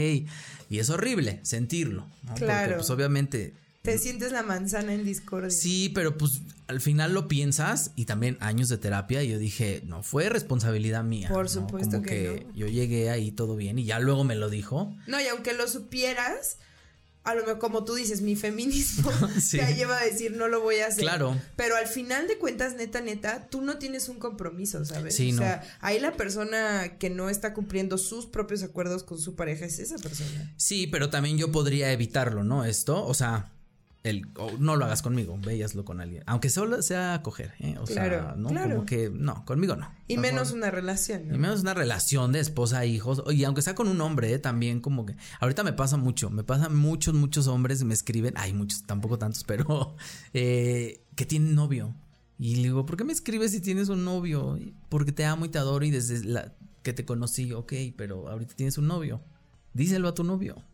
[0.69, 2.35] Y es horrible sentirlo, ¿no?
[2.35, 2.61] Claro.
[2.61, 5.51] Porque pues obviamente Te sientes la manzana en discordia.
[5.51, 9.23] Sí, pero pues al final lo piensas y también años de terapia.
[9.23, 11.29] Y yo dije, no fue responsabilidad mía.
[11.31, 11.49] Por ¿no?
[11.49, 14.95] supuesto Como que yo llegué ahí todo bien y ya luego me lo dijo.
[15.07, 16.59] No, y aunque lo supieras,
[17.25, 19.57] a lo mejor, como tú dices, mi feminismo Sí.
[19.57, 21.01] te lleva a decir no lo voy a hacer.
[21.01, 21.41] Claro.
[21.57, 25.17] Pero al final de cuentas, neta, neta, tú no tienes un compromiso, ¿sabes?
[25.17, 25.43] Sí, o no.
[25.43, 29.79] sea, ahí la persona que no está cumpliendo sus propios acuerdos con su pareja es
[29.79, 30.53] esa persona.
[30.59, 32.67] Sí, pero también yo podría evitarlo, ¿no?
[32.67, 33.51] Esto, o sea,
[34.03, 34.27] el,
[34.59, 36.23] no lo hagas conmigo, véaslo con alguien.
[36.27, 37.77] Aunque solo sea coger, ¿eh?
[37.79, 38.49] O sea, Claro, ¿no?
[38.49, 38.77] claro.
[38.77, 39.91] Como que, no, conmigo no.
[40.09, 41.29] Y menos una relación.
[41.29, 41.35] ¿no?
[41.35, 43.23] Y menos una relación de esposa hijos.
[43.31, 44.39] Y aunque sea con un hombre, ¿eh?
[44.39, 45.17] también como que.
[45.39, 46.31] Ahorita me pasa mucho.
[46.31, 48.35] Me pasan muchos, muchos hombres me escriben.
[48.39, 49.97] Hay muchos, tampoco tantos, pero.
[50.33, 51.95] eh, que tienen novio.
[52.39, 54.59] Y le digo, ¿por qué me escribes si tienes un novio?
[54.89, 58.55] Porque te amo y te adoro y desde la que te conocí, ok, pero ahorita
[58.55, 59.21] tienes un novio.
[59.75, 60.65] díselo a tu novio.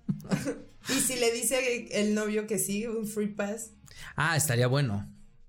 [0.89, 3.71] Y si le dice el novio que sí, un free pass.
[4.17, 5.09] Ah, estaría bueno.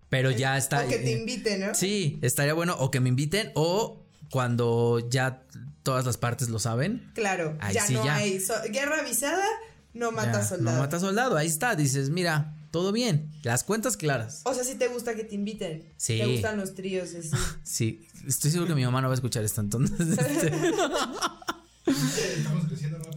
[0.10, 0.86] Pero ya está.
[0.86, 1.76] O que te inviten, ¿no?
[1.76, 2.76] Sí, estaría bueno.
[2.80, 5.44] O que me inviten o cuando ya
[5.84, 7.12] todas las partes lo saben.
[7.14, 8.42] Claro, ya no hay.
[8.72, 9.46] guerra avisada,
[9.94, 10.78] no mata soldado.
[10.78, 11.76] No mata soldado, ahí está.
[11.76, 13.32] Dices, mira, todo bien.
[13.44, 14.42] Las cuentas claras.
[14.46, 15.92] O sea, si te gusta que te inviten.
[15.98, 16.20] Sí.
[16.20, 17.32] Te gustan los tríos, así.
[17.64, 20.00] Sí, estoy seguro que mi mamá no va a escuchar esto entonces.
[20.18, 20.52] Este.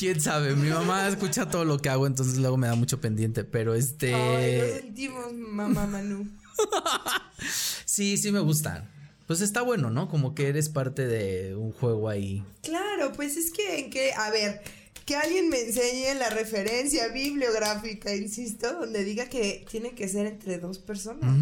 [0.01, 3.45] Quién sabe, mi mamá escucha todo lo que hago, entonces luego me da mucho pendiente,
[3.45, 4.15] pero este.
[4.15, 6.27] Ay, lo sentimos, mamá Manu.
[7.85, 8.91] sí, sí me gustan.
[9.27, 10.09] Pues está bueno, ¿no?
[10.09, 12.43] Como que eres parte de un juego ahí.
[12.63, 14.63] Claro, pues es que en que, a ver,
[15.05, 20.57] que alguien me enseñe la referencia bibliográfica, insisto, donde diga que tiene que ser entre
[20.57, 21.39] dos personas.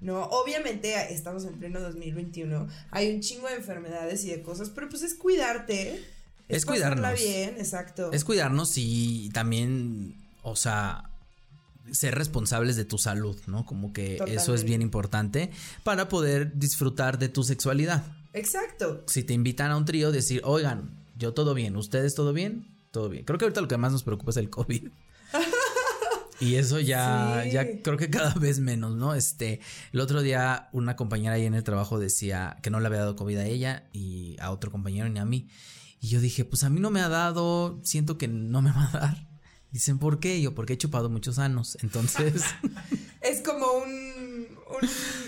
[0.00, 4.88] No, obviamente estamos en pleno 2021, hay un chingo de enfermedades y de cosas, pero
[4.88, 6.02] pues es cuidarte.
[6.50, 7.18] Es, es cuidarnos.
[7.18, 8.12] bien, exacto.
[8.12, 11.10] Es cuidarnos y también, o sea,
[11.92, 13.64] ser responsables de tu salud, ¿no?
[13.66, 15.50] Como que eso es bien importante
[15.84, 18.04] para poder disfrutar de tu sexualidad.
[18.32, 19.02] Exacto.
[19.06, 23.08] Si te invitan a un trío, decir, oigan, yo todo bien, ustedes todo bien, todo
[23.08, 23.24] bien.
[23.24, 24.88] Creo que ahorita lo que más nos preocupa es el COVID.
[26.40, 29.14] Y eso ya, ya creo que cada vez menos, ¿no?
[29.14, 29.60] Este,
[29.92, 33.14] el otro día una compañera ahí en el trabajo decía que no le había dado
[33.14, 35.48] COVID a ella y a otro compañero ni a mí.
[36.00, 38.88] Y yo dije, pues a mí no me ha dado, siento que no me va
[38.88, 39.30] a dar.
[39.70, 40.40] Dicen, ¿por qué?
[40.40, 41.76] yo, porque he chupado muchos años.
[41.82, 42.42] Entonces.
[43.20, 44.48] es como un,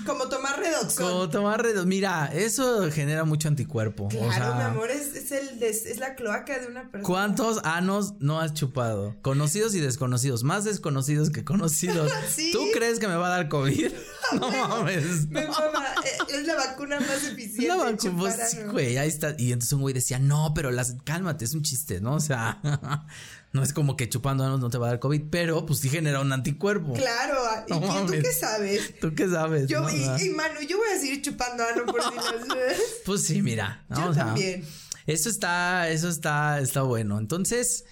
[0.07, 0.97] Como tomar redox.
[0.97, 1.87] Como tomar redox.
[1.87, 4.09] Mira, eso genera mucho anticuerpo.
[4.09, 7.05] Claro, mi amor, es, el es la cloaca de una persona.
[7.05, 9.15] ¿Cuántos anos no has chupado?
[9.23, 10.43] Conocidos y desconocidos.
[10.43, 12.11] Más desconocidos que conocidos.
[12.53, 13.93] ¿Tú crees que me va a dar COVID?
[14.41, 15.29] no mames.
[15.29, 15.95] Me mama.
[16.05, 17.67] Eh, es la vacuna más eficiente.
[17.67, 19.35] La vacuna, pues, güey, ahí está.
[19.39, 22.15] Y entonces un güey decía, no, pero las, cálmate, es un chiste, ¿no?
[22.15, 22.61] O sea.
[23.53, 25.91] No es como que chupando anos no te va a dar COVID, pero pues sí
[25.91, 26.95] genera un anticuerpo.
[26.95, 28.99] Claro, ¿y tú qué sabes?
[28.99, 29.69] ¿Tú qué sabes?
[29.69, 32.27] Yo, y, Manu, yo voy a seguir chupando ano por si las
[33.05, 33.85] Pues sí, mira.
[33.91, 34.65] Yo también.
[35.07, 37.19] Eso está, eso está, está bueno.
[37.19, 37.85] Entonces,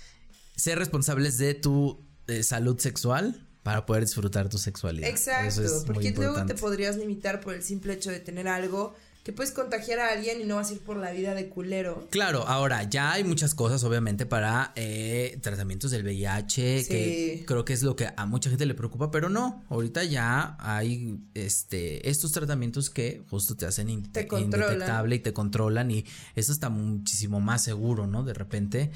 [0.56, 5.08] ser responsables de tu eh, salud sexual para poder disfrutar tu sexualidad.
[5.08, 9.52] Exacto, porque luego te podrías limitar por el simple hecho de tener algo que puedes
[9.52, 12.06] contagiar a alguien y no vas a ir por la vida de culero.
[12.10, 17.74] Claro, ahora ya hay muchas cosas obviamente para eh, tratamientos del VIH, que creo que
[17.74, 22.32] es lo que a mucha gente le preocupa, pero no, ahorita ya hay este estos
[22.32, 28.06] tratamientos que justo te hacen indetectable y te controlan y eso está muchísimo más seguro,
[28.06, 28.24] ¿no?
[28.24, 28.90] De repente,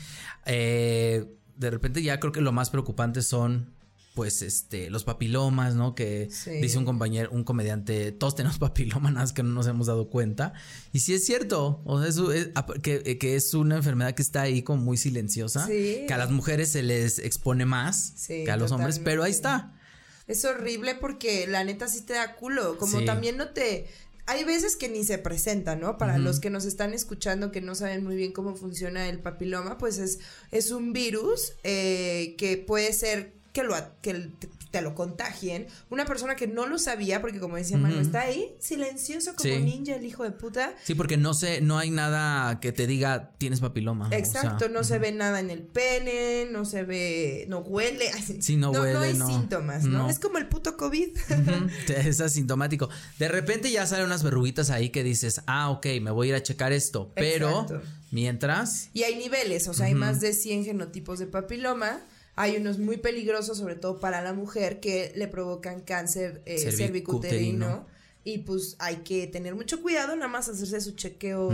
[0.46, 3.74] eh, de repente ya creo que lo más preocupante son
[4.14, 5.94] pues este los papilomas, ¿no?
[5.94, 6.28] Que
[6.60, 10.54] dice un compañero, un comediante, todos tenemos papilomas, que no nos hemos dado cuenta.
[10.92, 12.50] Y sí es cierto, o sea, es,
[12.80, 16.82] que, es una enfermedad que está ahí como muy silenciosa, que a las mujeres se
[16.82, 19.72] les expone más que a los hombres, pero ahí está.
[20.26, 23.88] Es horrible porque la neta sí te da culo, como también no te
[24.26, 25.98] hay veces que ni se presenta, ¿no?
[25.98, 29.76] Para los que nos están escuchando que no saben muy bien cómo funciona el papiloma,
[29.76, 34.32] pues es, es un virus eh, que puede ser que, lo, que
[34.72, 35.68] te lo contagien.
[35.88, 39.94] Una persona que no lo sabía, porque como decía Manu, está ahí silencioso como ninja,
[39.94, 40.74] el hijo de puta.
[40.82, 44.08] Sí, porque no sé, no hay nada que te diga tienes papiloma.
[44.10, 48.10] Exacto, no se ve nada en el pene, no se ve, no huele.
[48.40, 49.14] Sí, no, huele.
[49.14, 50.10] No hay síntomas, ¿no?
[50.10, 51.16] Es como el puto COVID.
[51.88, 52.88] Es asintomático.
[53.20, 56.34] De repente ya salen unas verruguitas ahí que dices, ah, ok, me voy a ir
[56.34, 57.12] a checar esto.
[57.14, 57.66] Pero
[58.10, 58.90] mientras.
[58.92, 62.04] Y hay niveles, o sea, hay más de 100 genotipos de papiloma
[62.36, 67.86] hay unos muy peligrosos, sobre todo para la mujer, que le provocan cáncer eh, cervicuterino.
[68.24, 71.50] Y pues hay que tener mucho cuidado, nada más hacerse su chequeo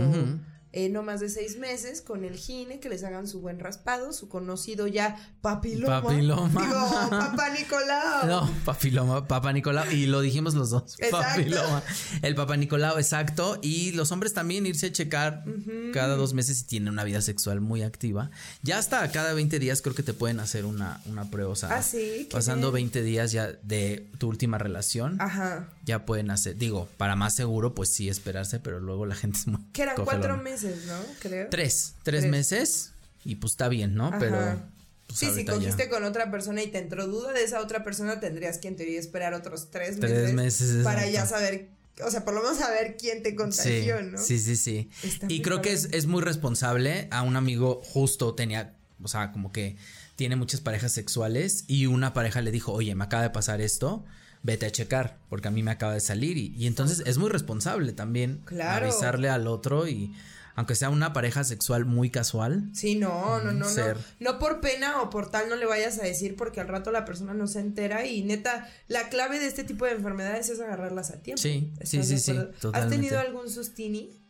[0.73, 4.13] eh, no más de seis meses con el gine, que les hagan su buen raspado,
[4.13, 6.01] su conocido ya papiloma.
[6.01, 6.61] Papiloma.
[6.61, 8.27] Digo, papá Nicolau.
[8.27, 9.91] No, papiloma, papá Nicolau.
[9.91, 10.95] Y lo dijimos los dos.
[11.11, 11.83] Papiloma.
[12.21, 13.59] El papá Nicolau, exacto.
[13.61, 15.43] Y los hombres también irse a checar
[15.93, 18.31] cada dos meses si tienen una vida sexual muy activa.
[18.61, 21.51] Ya hasta cada 20 días creo que te pueden hacer una, una prueba.
[21.51, 25.19] O sea, ah, sí, pasando 20 días ya de tu última relación.
[25.19, 25.67] Ajá.
[25.83, 29.47] Ya pueden hacer, digo, para más seguro, pues sí esperarse, pero luego la gente es
[29.47, 29.61] muy.
[29.73, 30.99] Que eran cuatro meses ¿no?
[31.19, 31.47] Creo.
[31.49, 32.91] Tres, tres, meses
[33.23, 34.11] y pues está bien, ¿no?
[34.19, 34.37] Pero...
[35.07, 38.19] Pues, sí, si cogiste con otra persona y te entró duda de esa otra persona,
[38.19, 40.17] tendrías que en teoría esperar otros tres meses.
[40.17, 40.83] Tres meses.
[40.83, 41.69] Para ya saber
[42.03, 44.17] o sea, por lo menos saber quién te contagió, ¿no?
[44.17, 44.89] Sí, sí, sí.
[45.27, 47.07] y creo que es, es, muy responsable.
[47.11, 49.75] A un amigo justo tenía, o sea, como que
[50.15, 54.03] tiene muchas parejas sexuales y una pareja le dijo, oye, me acaba de pasar esto
[54.43, 56.37] vete a checar, porque a mí me acaba de salir.
[56.37, 60.13] Y, y entonces es muy responsable también avisarle al otro y
[60.61, 62.69] aunque sea una pareja sexual muy casual.
[62.71, 63.93] Sí, no, no, no, no.
[64.19, 67.03] No por pena o por tal no le vayas a decir porque al rato la
[67.03, 71.09] persona no se entera y neta, la clave de este tipo de enfermedades es agarrarlas
[71.09, 71.41] a tiempo.
[71.41, 72.37] Sí, sí, sí, sí.
[72.73, 74.21] ¿Has tenido algún sustini?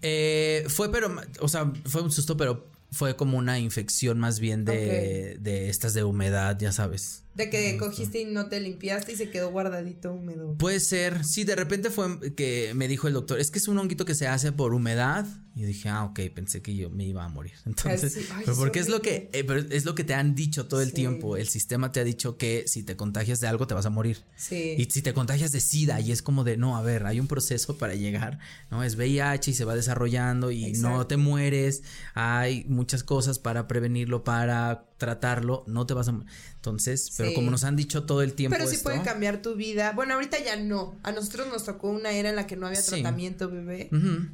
[0.00, 4.64] Eh, fue, pero, o sea, fue un susto, pero fue como una infección más bien
[4.64, 7.21] de, de estas de humedad, ya sabes.
[7.34, 10.54] De que cogiste y no te limpiaste y se quedó guardadito húmedo.
[10.58, 13.78] Puede ser, sí, de repente fue que me dijo el doctor, es que es un
[13.78, 15.26] honguito que se hace por humedad.
[15.54, 17.52] Y dije, ah, ok, pensé que yo me iba a morir.
[17.66, 20.94] Entonces, pero porque es lo que, eh, es lo que te han dicho todo el
[20.94, 21.36] tiempo.
[21.36, 24.24] El sistema te ha dicho que si te contagias de algo te vas a morir.
[24.36, 24.76] Sí.
[24.78, 27.26] Y si te contagias de SIDA y es como de, no, a ver, hay un
[27.26, 28.38] proceso para llegar,
[28.70, 28.82] ¿no?
[28.82, 31.82] Es VIH y se va desarrollando y no te mueres.
[32.14, 36.14] Hay muchas cosas para prevenirlo, para tratarlo, no te vas a...
[36.54, 38.56] Entonces, pero como nos han dicho todo el tiempo...
[38.56, 39.90] Pero sí puede cambiar tu vida.
[39.96, 40.96] Bueno, ahorita ya no.
[41.02, 43.90] A nosotros nos tocó una era en la que no había tratamiento, bebé.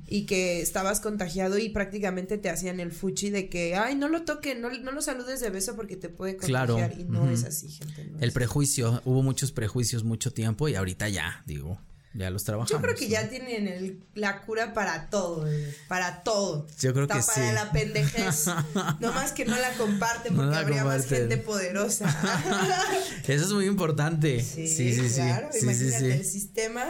[0.06, 4.24] Y que estabas contagiado y prácticamente te hacían el fuchi de que, ay, no lo
[4.24, 6.94] toques, no, no lo saludes de beso porque te puede contagiar.
[6.98, 8.12] Y no es así, gente.
[8.20, 11.80] el prejuicio, hubo muchos prejuicios mucho tiempo y ahorita ya, digo.
[12.18, 12.70] Ya los trabajamos.
[12.72, 15.48] Yo creo que ya tienen el, la cura para todo,
[15.86, 16.66] para todo.
[16.80, 17.30] Yo creo que sí.
[17.32, 18.46] Para la pendejez.
[19.00, 22.06] no más que no la comparten porque habría más gente poderosa.
[23.28, 24.42] Eso es muy importante.
[24.42, 25.14] Sí, sí, sí.
[25.14, 26.86] Claro, sí, imagínate el sistema.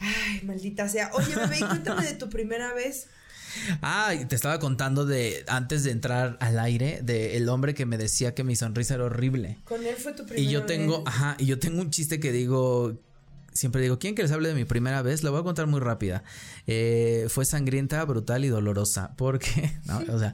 [0.00, 1.12] Ay, maldita sea.
[1.14, 3.06] Oye, bebé, cuéntame de tu primera vez.
[3.82, 7.98] Ah, te estaba contando de antes de entrar al aire de el hombre que me
[7.98, 9.58] decía que mi sonrisa era horrible.
[9.62, 12.32] Con él fue tu primera Y yo tengo, ajá, y yo tengo un chiste que
[12.32, 12.98] digo
[13.52, 15.22] siempre digo, ¿quién que les hable de mi primera vez?
[15.22, 16.24] La voy a contar muy rápida.
[16.66, 19.14] Eh, fue sangrienta, brutal y dolorosa.
[19.16, 20.02] Porque, ¿no?
[20.14, 20.32] O sea,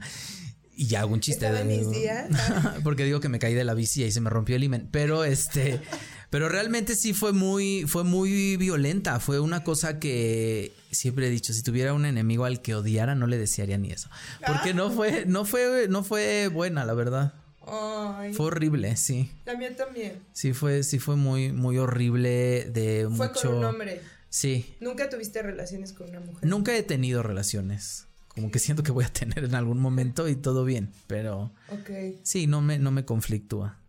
[0.75, 2.29] y ya hago un chiste de mis días?
[2.85, 4.87] porque digo que me caí de la bici y se me rompió el imen.
[4.89, 5.81] Pero este,
[6.29, 9.19] pero realmente sí fue muy, fue muy violenta.
[9.19, 13.27] Fue una cosa que siempre he dicho, si tuviera un enemigo al que odiara, no
[13.27, 14.09] le desearía ni eso.
[14.47, 17.33] Porque no fue, no fue, no fue buena, la verdad.
[17.65, 19.31] Fue horrible, sí.
[19.45, 20.19] La mía también.
[20.33, 24.01] Sí, fue, sí fue muy, muy horrible de fue con un hombre.
[24.29, 24.75] Sí.
[24.79, 26.47] ¿Nunca tuviste relaciones con una mujer?
[26.47, 28.05] Nunca he tenido relaciones.
[28.27, 31.51] Como que siento que voy a tener en algún momento y todo bien, pero...
[31.71, 32.19] Ok.
[32.23, 33.79] Sí, no me, no me conflictúa.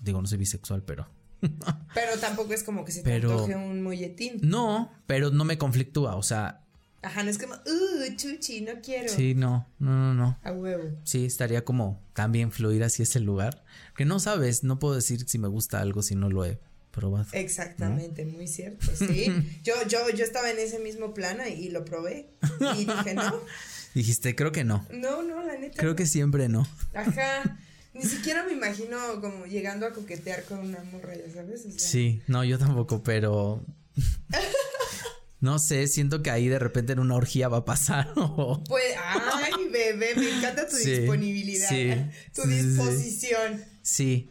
[0.00, 1.08] Digo, no soy bisexual, pero...
[1.94, 4.38] pero tampoco es como que se te antoje un molletín.
[4.42, 6.64] No, pero no me conflictúa, o sea,
[7.02, 9.08] Ajá, no es como, uh, chuchi, no quiero.
[9.08, 10.38] Sí, no, no, no, no.
[10.42, 10.90] A huevo.
[11.04, 13.64] Sí, estaría como también fluir así ese lugar.
[13.96, 16.58] Que no sabes, no puedo decir si me gusta algo si no lo he
[16.90, 17.26] probado.
[17.32, 19.60] Exactamente, muy cierto, sí.
[19.62, 22.30] yo, yo, yo estaba en ese mismo plano y, lo probé.
[22.76, 23.40] Y dije, no.
[23.94, 24.84] Dijiste, creo que no.
[24.92, 25.78] No, no, la neta.
[25.78, 26.66] Creo que siempre no.
[26.94, 27.58] Ajá.
[27.94, 31.66] Ni siquiera me imagino como llegando a coquetear con una morra, ya sabes.
[31.76, 33.64] Sí, no, yo tampoco, pero.
[35.40, 38.12] No sé, siento que ahí de repente en una orgía va a pasar.
[38.68, 43.64] Pues, ay, bebé, me encanta tu disponibilidad, tu disposición.
[43.82, 44.30] Sí.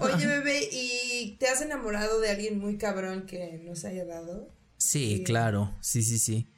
[0.00, 4.50] Oye, bebé, ¿y te has enamorado de alguien muy cabrón que nos haya dado?
[4.78, 6.48] Sí, claro, sí, sí, sí.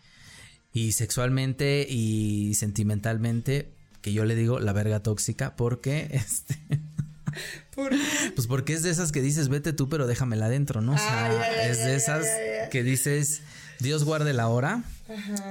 [0.72, 6.56] Y sexualmente y sentimentalmente, que yo le digo la verga tóxica, porque este.
[8.34, 10.94] Pues porque es de esas que dices, vete tú, pero déjamela adentro, ¿no?
[10.94, 12.26] O sea, es de esas
[12.70, 13.42] que dices
[13.80, 14.82] Dios guarde la hora.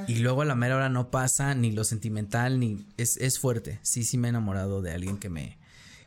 [0.07, 3.79] Y luego a la mera hora no pasa ni lo sentimental ni es, es fuerte.
[3.81, 5.57] Sí, sí me he enamorado de alguien que me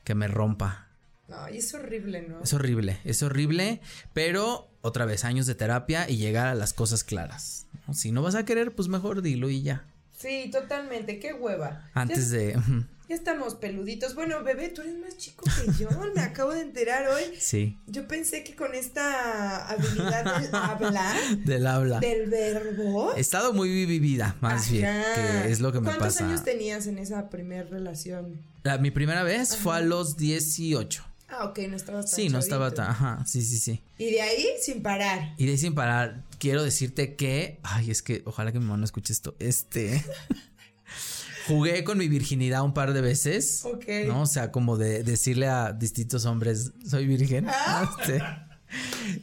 [0.04, 0.88] que me rompa.
[1.32, 2.42] Ay, es horrible, ¿no?
[2.42, 3.80] Es horrible, es horrible,
[4.12, 7.66] pero otra vez años de terapia y llegar a las cosas claras.
[7.92, 9.84] Si no vas a querer, pues mejor dilo y ya.
[10.20, 11.88] Sí, totalmente, qué hueva.
[11.94, 12.56] Antes de
[13.10, 14.14] ya estamos peluditos.
[14.14, 15.88] Bueno, bebé, tú eres más chico que yo.
[16.14, 17.24] Me acabo de enterar hoy.
[17.40, 17.76] Sí.
[17.88, 21.16] Yo pensé que con esta habilidad del hablar.
[21.44, 21.98] del habla.
[21.98, 23.12] Del verbo.
[23.16, 24.86] He estado muy vivida, más bien.
[25.16, 25.98] Que es lo que me pasa.
[25.98, 28.42] ¿Cuántos años tenías en esa primera relación?
[28.78, 31.04] mi primera vez fue a los 18.
[31.30, 33.82] Ah, ok, no estabas tan Sí, no estaba tan, ajá, sí, sí, sí.
[33.98, 35.34] Y de ahí sin parar.
[35.38, 38.78] Y de ahí sin parar, quiero decirte que, ay, es que ojalá que mi mamá
[38.78, 40.04] no escuche esto, este,
[41.46, 43.64] Jugué con mi virginidad un par de veces.
[43.64, 43.84] Ok.
[44.06, 44.22] ¿No?
[44.22, 47.46] O sea, como de decirle a distintos hombres, soy virgen.
[47.48, 47.90] Ah.
[48.00, 48.22] Este,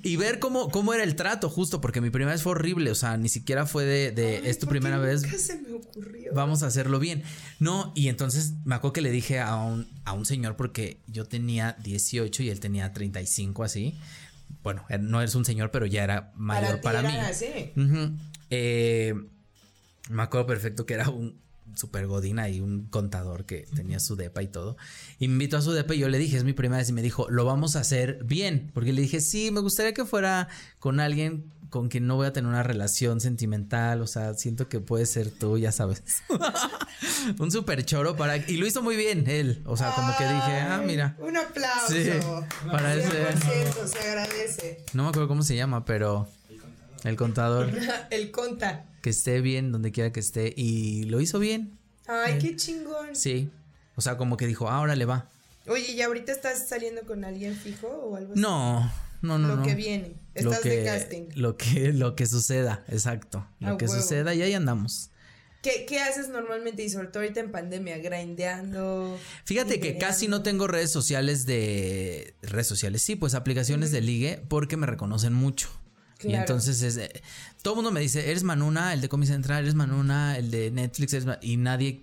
[0.04, 2.92] y ver cómo, cómo era el trato, justo, porque mi primera vez fue horrible.
[2.92, 5.22] O sea, ni siquiera fue de, de es tu primera vez.
[5.22, 6.32] se me ocurrió.
[6.34, 7.24] Vamos a hacerlo bien.
[7.60, 11.26] No, y entonces me acuerdo que le dije a un, a un señor, porque yo
[11.26, 13.98] tenía 18 y él tenía 35, así.
[14.64, 17.14] Bueno, no eres un señor, pero ya era mayor para, mí.
[17.34, 17.74] Sí.
[18.50, 19.14] eh,
[20.10, 21.40] me acuerdo perfecto que era un,
[21.76, 24.78] super godina y un contador que tenía su depa y todo.
[25.20, 26.94] Y me invitó a su depa y yo le dije, es mi primera vez y
[26.94, 28.72] me dijo, lo vamos a hacer bien.
[28.74, 30.48] Porque le dije, sí, me gustaría que fuera
[30.80, 34.80] con alguien con quien no voy a tener una relación sentimental, o sea, siento que
[34.80, 36.04] puede ser tú, ya sabes.
[37.40, 40.60] un super choro para y lo hizo muy bien él, o sea, como que dije,
[40.62, 41.16] ah, mira.
[41.20, 41.94] Un aplauso.
[41.94, 42.10] Sí,
[42.72, 43.12] para ese
[43.88, 44.86] se agradece.
[44.94, 46.30] No me acuerdo cómo se llama, pero
[47.10, 47.72] el contador.
[48.12, 48.86] el conta.
[49.02, 51.78] Que esté bien donde quiera que esté y lo hizo bien.
[52.08, 53.16] Ay, qué chingón.
[53.16, 53.50] Sí.
[53.96, 55.30] O sea, como que dijo, ahora le va.
[55.68, 58.42] Oye, ¿y ahorita estás saliendo con alguien fijo o algo así?
[58.42, 58.92] No,
[59.22, 59.58] no, no.
[59.58, 60.16] Lo que viene.
[60.34, 61.30] Estás de casting.
[61.36, 63.46] Lo que, lo que suceda, exacto.
[63.60, 65.10] Lo que suceda y ahí andamos.
[65.62, 67.98] ¿Qué, ¿Qué, haces normalmente y sobre todo ahorita en pandemia?
[67.98, 69.18] ¿Grindeando?
[69.44, 72.36] Fíjate que casi no tengo redes sociales de...
[72.44, 75.70] Redes sociales, sí, pues aplicaciones de ligue porque me reconocen mucho.
[76.24, 77.22] Y entonces es, eh,
[77.62, 80.72] todo el mundo me dice, eres Manuna, el de Comi Central, eres Manuna, el de
[80.72, 82.02] Netflix, y nadie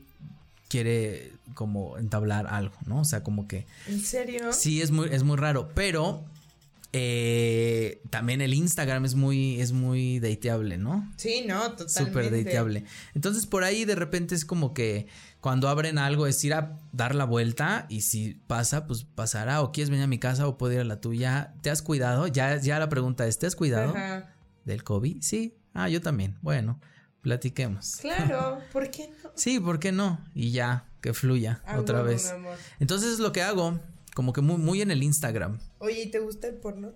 [0.68, 3.00] quiere como entablar algo, ¿no?
[3.00, 3.66] O sea, como que...
[3.86, 4.52] ¿En serio?
[4.52, 6.24] Sí, es muy, es muy raro, pero
[6.96, 11.12] eh, también el Instagram es muy, es muy dateable, ¿no?
[11.16, 11.92] Sí, no, totalmente.
[11.92, 12.84] Súper dateable.
[13.14, 15.08] Entonces por ahí de repente es como que
[15.40, 19.60] cuando abren algo es ir a dar la vuelta y si pasa, pues pasará.
[19.62, 21.54] O quieres venir a mi casa o puedo ir a la tuya.
[21.62, 22.28] ¿Te has cuidado?
[22.28, 23.92] Ya, ya la pregunta es, ¿te has cuidado
[24.64, 25.20] del COVID?
[25.20, 25.56] Sí.
[25.72, 26.38] Ah, yo también.
[26.42, 26.80] Bueno,
[27.22, 27.96] platiquemos.
[27.96, 29.30] Claro, ¿por qué no?
[29.34, 30.24] Sí, ¿por qué no?
[30.32, 32.32] Y ya, que fluya otra vez.
[32.78, 33.80] Entonces es lo que hago,
[34.14, 35.58] como que muy, muy en el Instagram.
[35.78, 36.92] Oye, ¿y te gusta el porno?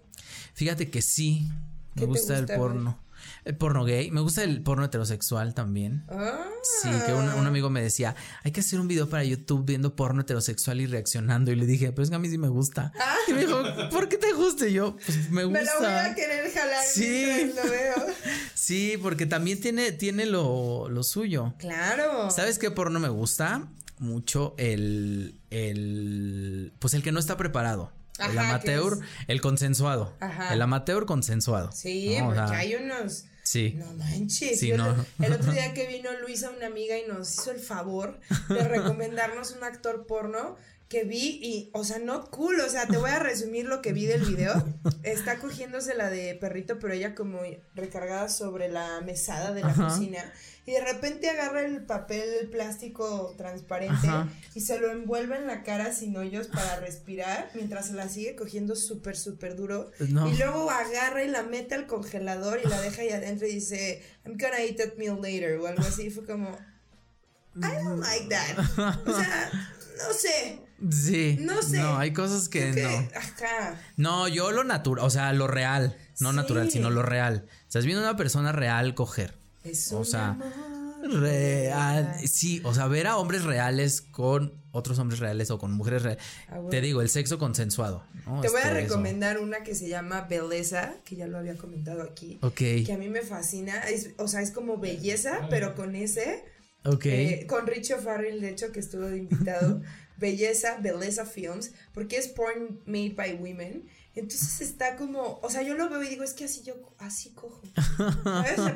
[0.55, 1.49] Fíjate que sí,
[1.95, 2.99] me gusta, el porno.
[3.45, 4.11] El porno gay.
[4.11, 6.05] Me gusta el porno heterosexual también.
[6.09, 6.47] Ah.
[6.83, 10.23] Sí, que un, amigo me decía, hay que hacer un video para YouTube viendo porno
[10.23, 11.51] heterosexual y reaccionando.
[11.51, 12.93] Y le dije, pues que a mí sí me gusta.
[12.99, 13.17] Ah.
[13.27, 14.69] Y me dijo, ¿por qué te gusta?
[14.69, 15.61] Y yo, pues me gusta.
[15.61, 16.85] Me lo voy a querer jalar.
[16.85, 17.53] Sí.
[17.55, 18.07] Lo veo.
[18.55, 21.55] sí, porque también tiene, tiene lo, lo suyo.
[21.59, 22.31] Claro.
[22.31, 23.69] ¿Sabes qué porno me gusta?
[23.99, 30.13] Mucho el, el, pues el que no está preparado el amateur, el consensuado.
[30.51, 31.71] El amateur consensuado.
[31.73, 33.25] Sí, porque hay unos.
[33.43, 33.75] Sí.
[33.77, 34.63] No manches.
[34.63, 34.73] el,
[35.21, 39.53] el, otro día que vino Luisa, una amiga, y nos hizo el favor de recomendarnos
[39.53, 40.57] un actor porno
[40.89, 43.93] que vi y, o sea, no cool, o sea, te voy a resumir lo que
[43.93, 44.65] vi del video.
[45.03, 47.41] Está cogiéndose la de perrito, pero ella como
[47.75, 50.33] recargada sobre la mesada de la cocina
[50.65, 54.09] y de repente agarra el papel plástico transparente
[54.55, 58.35] y se lo envuelve en la cara sin hoyos para respirar mientras se la sigue
[58.35, 59.91] cogiendo súper, súper duro.
[59.99, 64.03] Y luego agarra y la mete al congelador y la deja ahí adentro y dice,
[64.25, 66.07] I'm gonna eat that meal later o algo así.
[66.07, 66.51] Y fue como,
[67.57, 68.59] I don't like that.
[69.07, 69.51] O sea,
[70.07, 70.68] no sé.
[70.91, 71.39] Sí.
[71.41, 71.79] No sé.
[71.79, 73.09] No, hay cosas que, no.
[73.97, 75.97] No, yo lo natural, o sea, lo real.
[76.21, 77.47] No natural, sino lo real.
[77.67, 79.39] Estás viendo a una persona real coger
[79.93, 80.37] o sea,
[81.03, 82.15] real.
[82.27, 86.25] Sí, o sea, ver a hombres reales con otros hombres reales o con mujeres reales.
[86.49, 88.05] Ah, Te digo, el sexo consensuado.
[88.43, 92.39] Te voy a recomendar una que se llama Belleza, que ya lo había comentado aquí.
[92.43, 92.57] Ok.
[92.87, 93.83] Que a mí me fascina.
[94.19, 96.45] o sea, es como belleza, pero con ese.
[96.85, 97.07] Ok.
[97.07, 99.83] Eh, con Richie Farrell, de hecho, que estuvo de invitado.
[100.19, 103.89] belleza, Belleza Films, porque es porn made by women.
[104.15, 107.31] Entonces está como, o sea, yo lo veo y digo, es que así yo, así
[107.31, 107.63] cojo.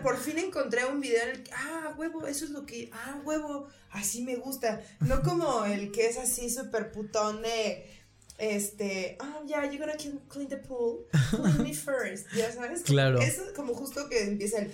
[0.02, 3.20] Por fin encontré un video en el que, ah, huevo, eso es lo que, ah,
[3.24, 4.80] huevo, así me gusta.
[5.00, 7.84] No como el que es así súper putón de,
[8.38, 9.96] este, ah, oh, yeah, you're gonna
[10.28, 12.82] clean the pool, clean me first, ya sabes.
[12.82, 13.20] Claro.
[13.20, 14.70] Eso es como justo que empieza el,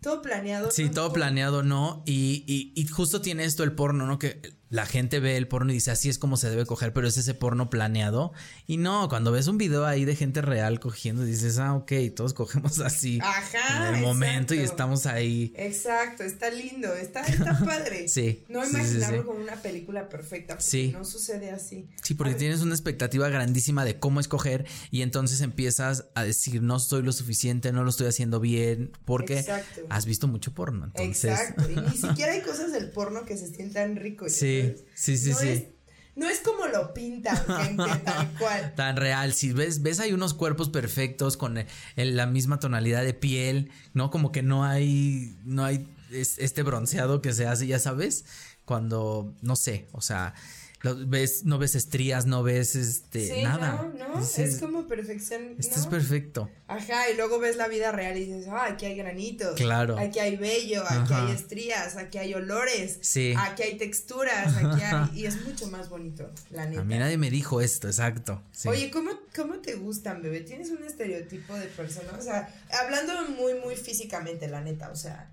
[0.00, 0.70] todo planeado.
[0.70, 2.02] Sí, todo planeado, ¿no?
[2.06, 4.18] Y, y, y justo tiene esto el porno, ¿no?
[4.18, 7.08] Que la gente ve el porno y dice así es como se debe coger, pero
[7.08, 8.32] es ese porno planeado.
[8.68, 12.34] Y no, cuando ves un video ahí de gente real cogiendo, dices, ah, ok, todos
[12.34, 15.52] cogemos así Ajá, en el momento y estamos ahí.
[15.56, 18.06] Exacto, está lindo, está, está padre.
[18.08, 18.44] sí.
[18.48, 20.60] No imaginarlo como una película perfecta.
[20.60, 20.92] Sí.
[20.92, 21.88] No sucede así.
[22.02, 26.78] Sí, porque tienes una expectativa grandísima de cómo escoger y entonces empiezas a decir, no
[26.78, 29.44] soy lo suficiente, no lo estoy haciendo bien, porque
[29.88, 30.84] has visto mucho porno.
[30.84, 31.32] Entonces...
[31.32, 31.68] Exacto.
[31.68, 34.30] Y ni siquiera hay cosas del porno que se sientan ricos.
[34.30, 34.59] Sí.
[34.94, 35.68] Sí, sí, sí,
[36.16, 38.74] no Es, como lo pintan, gente, tal cual.
[38.74, 39.32] Tan real.
[39.32, 41.58] Si ves, ves hay unos cuerpos perfectos con
[41.96, 44.10] la misma tonalidad de piel, ¿no?
[44.10, 48.24] Como que no hay, no hay este bronceado que se hace, ya sabes,
[48.64, 50.34] cuando, no sé, o sea,
[50.82, 53.90] ves, no ves estrías, no ves este nada.
[53.98, 55.56] No, no, es, como perfección.
[55.58, 56.48] Esto es perfecto.
[56.68, 59.56] Ajá, y luego ves la vida real y dices, ah, aquí hay granitos.
[59.56, 59.98] Claro.
[59.98, 62.98] Aquí hay vello, aquí hay estrías, aquí hay olores.
[63.02, 63.34] Sí.
[63.36, 65.10] Aquí hay texturas, aquí hay.
[65.14, 66.80] y es mucho más bonito, la neta.
[66.80, 68.42] A mí nadie me dijo esto, exacto.
[68.64, 70.40] Oye, ¿cómo, ¿cómo te gustan, bebé?
[70.40, 72.12] ¿Tienes un estereotipo de persona?
[72.18, 75.30] O sea, hablando muy, muy físicamente, la neta, o sea.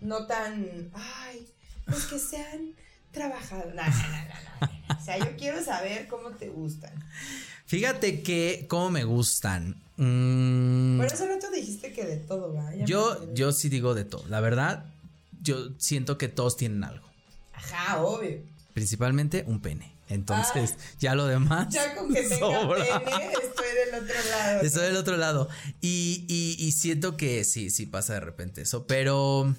[0.00, 1.46] no tan, ay,
[1.84, 2.74] pues que sean
[3.12, 3.74] trabajados.
[3.74, 6.92] No, no, no, no, O sea, yo quiero saber cómo te gustan.
[7.66, 9.80] Fíjate que, cómo me gustan.
[9.96, 12.74] Mm, Por eso rato dijiste que de todo, ¿va?
[12.74, 14.24] Ya yo, yo sí digo de todo.
[14.28, 14.86] La verdad,
[15.42, 17.06] yo siento que todos tienen algo.
[17.52, 18.38] Ajá, obvio.
[18.74, 19.92] Principalmente un pene.
[20.08, 21.66] Entonces, ya lo demás.
[21.68, 21.70] Ah.
[21.70, 23.04] Ya con que tenga sobra.
[23.04, 24.60] pene, estoy del otro lado.
[24.62, 25.48] Estoy del otro lado.
[25.80, 28.86] Y, y, y siento que sí, sí pasa de repente eso.
[28.86, 29.54] Pero.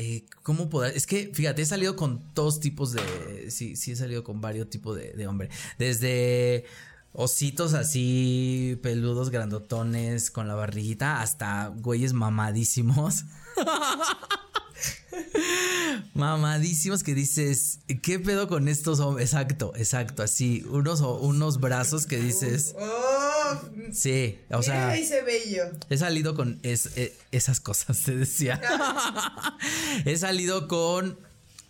[0.00, 0.96] Eh, ¿Cómo poder?
[0.96, 3.50] Es que, fíjate, he salido con todos tipos de.
[3.50, 5.50] Sí, sí, he salido con varios tipos de, de hombre.
[5.76, 6.64] Desde
[7.12, 13.24] ositos así, peludos, grandotones, con la barriguita, hasta güeyes mamadísimos.
[16.14, 19.28] Mamadísimos que dices, ¿qué pedo con estos hombres?
[19.30, 23.58] Exacto, exacto, así, unos, unos brazos que dices, Oh,
[23.92, 25.64] sí, o sea, ese bello.
[25.88, 28.60] he salido con es- eh, esas cosas, te decía.
[30.04, 31.18] he salido con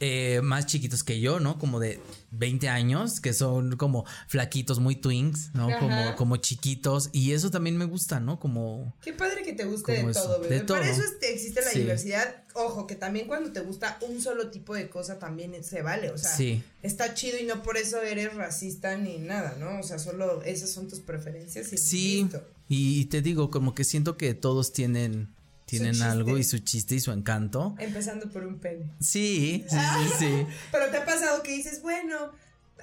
[0.00, 1.58] eh, más chiquitos que yo, ¿no?
[1.58, 5.68] Como de 20 años, que son como flaquitos, muy twins, ¿no?
[5.68, 5.78] Ajá.
[5.78, 8.38] Como, como chiquitos, y eso también me gusta, ¿no?
[8.38, 8.94] Como...
[9.02, 10.56] Qué padre que te guste de eso, todo, bebé.
[10.56, 10.78] de todo.
[10.78, 11.78] Para eso existe la Sí.
[11.80, 12.42] diversidad.
[12.54, 16.10] Ojo, que también cuando te gusta un solo tipo de cosa también se vale.
[16.10, 16.62] O sea, Sí.
[16.82, 19.78] está chido y no por eso eres racista ni nada, ¿no?
[19.78, 22.42] O sea, solo esas son tus preferencias y Sí, listo.
[22.68, 25.28] y te digo, como que siento que todos tienen,
[25.68, 27.74] tienen algo y su chiste y su encanto.
[27.78, 28.90] Empezando por un pene.
[29.00, 30.46] Sí, sí, sí, sí.
[30.72, 32.16] Pero te ha pasado que dices, bueno,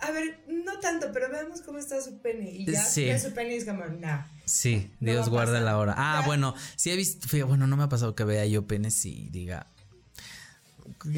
[0.02, 2.52] a ver, no tanto, pero veamos cómo está su pene.
[2.52, 3.08] Y ya Sí.
[3.18, 4.26] su pene y es como, nah.
[4.46, 5.94] Sí, No Dios guarda la hora.
[5.98, 6.26] Ah, Ya.
[6.28, 9.68] bueno, sí he visto, bueno, no me ha pasado que vea yo penes y diga,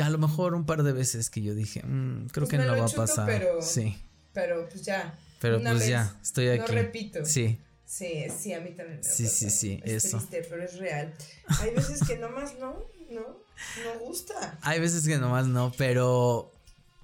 [0.01, 2.77] a lo mejor un par de veces que yo dije, "Mm, creo Pues que no
[2.77, 3.25] va a pasar.
[3.25, 3.97] pero- Sí,
[4.33, 5.17] Pero pues ya.
[5.41, 5.87] pero pues vez.
[5.89, 6.59] ya, estoy aquí.
[6.59, 7.25] No repito.
[7.25, 7.57] Sí,
[7.87, 10.17] Sí, sí, a mí también me Sí, sí, sí, es eso.
[10.17, 11.13] triste, pero es real.
[11.61, 12.75] Hay veces que nomás no,
[13.09, 14.59] no, no gusta.
[14.61, 16.51] hay veces que nomás no, pero,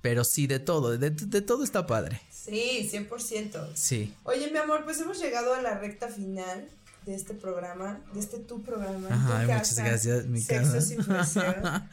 [0.01, 2.19] pero sí, de todo, de, de todo está padre.
[2.29, 3.69] Sí, 100%.
[3.73, 4.13] Sí.
[4.23, 6.67] Oye, mi amor, pues hemos llegado a la recta final
[7.05, 9.07] de este programa, de este tu programa.
[9.09, 10.81] Ajá, tu muchas casa, gracias, mi Sexo casa.
[10.81, 10.99] sin.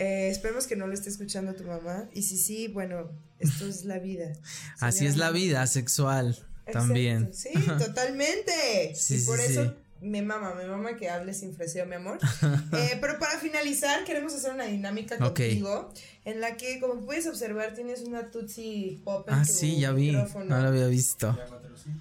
[0.00, 2.04] Eh, esperemos que no lo esté escuchando tu mamá.
[2.14, 3.10] Y si sí, bueno,
[3.40, 4.32] esto es la vida.
[4.78, 6.38] Así es la vida sexual
[6.72, 7.32] también.
[7.34, 8.94] Sí, totalmente.
[8.94, 9.52] Sí, y por sí.
[9.52, 12.18] eso me mama, me mama que hables sin freseo, mi amor.
[12.72, 15.92] Eh, pero para finalizar, queremos hacer una dinámica contigo
[16.24, 19.92] en la que, como puedes observar, tienes una Tootsie Pop en Ah, tu sí, ya
[19.92, 20.44] vi, micrófono.
[20.44, 21.36] no lo había visto.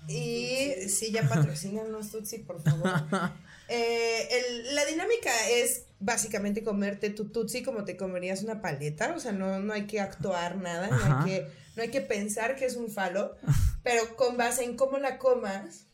[0.07, 2.91] Y sí, ya patrocínanos Tootsie, por favor.
[3.69, 9.19] Eh, el- la dinámica es básicamente comerte tu Tootsie como te comerías una paleta, o
[9.19, 12.65] sea, no, no hay que actuar nada, no hay, que, no hay que pensar que
[12.65, 13.35] es un falo,
[13.83, 15.85] pero con base en cómo la comas,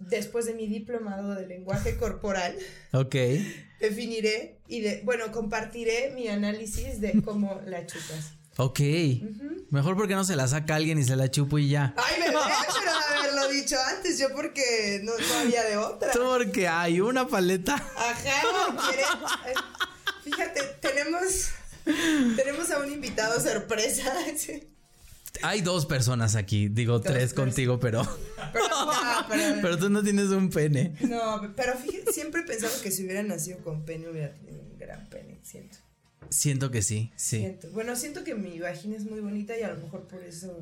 [0.00, 2.56] después de mi diplomado de lenguaje corporal,
[2.92, 3.14] Ok.
[3.80, 8.32] definiré y de, bueno, compartiré mi análisis de cómo la chupas.
[8.56, 8.80] Ok.
[9.70, 11.94] Mejor porque no se la saca alguien y se la chupo y ya.
[11.96, 12.34] Ay, bebé,
[12.78, 12.92] pero
[13.48, 16.12] dicho antes, yo porque no, había de otra.
[16.12, 17.74] Tú porque hay una paleta.
[17.74, 19.02] Ajá, quiere.
[19.02, 19.54] eh,
[20.24, 21.50] Fíjate, tenemos.
[22.36, 24.12] Tenemos a un invitado sorpresa.
[25.42, 27.34] Hay dos personas aquí, digo tres personas.
[27.34, 28.02] contigo, pero.
[28.52, 28.90] Pero, no,
[29.28, 30.94] pero, Pero tú no tienes un pene.
[31.00, 34.78] no, pero fíjate, siempre he pensado que si hubiera nacido con pene hubiera tenido un
[34.78, 35.76] gran pene, siento.
[36.30, 37.38] Siento que sí, sí.
[37.40, 37.68] Siento.
[37.72, 40.56] Bueno, siento que mi vagina es muy bonita y a lo mejor por eso.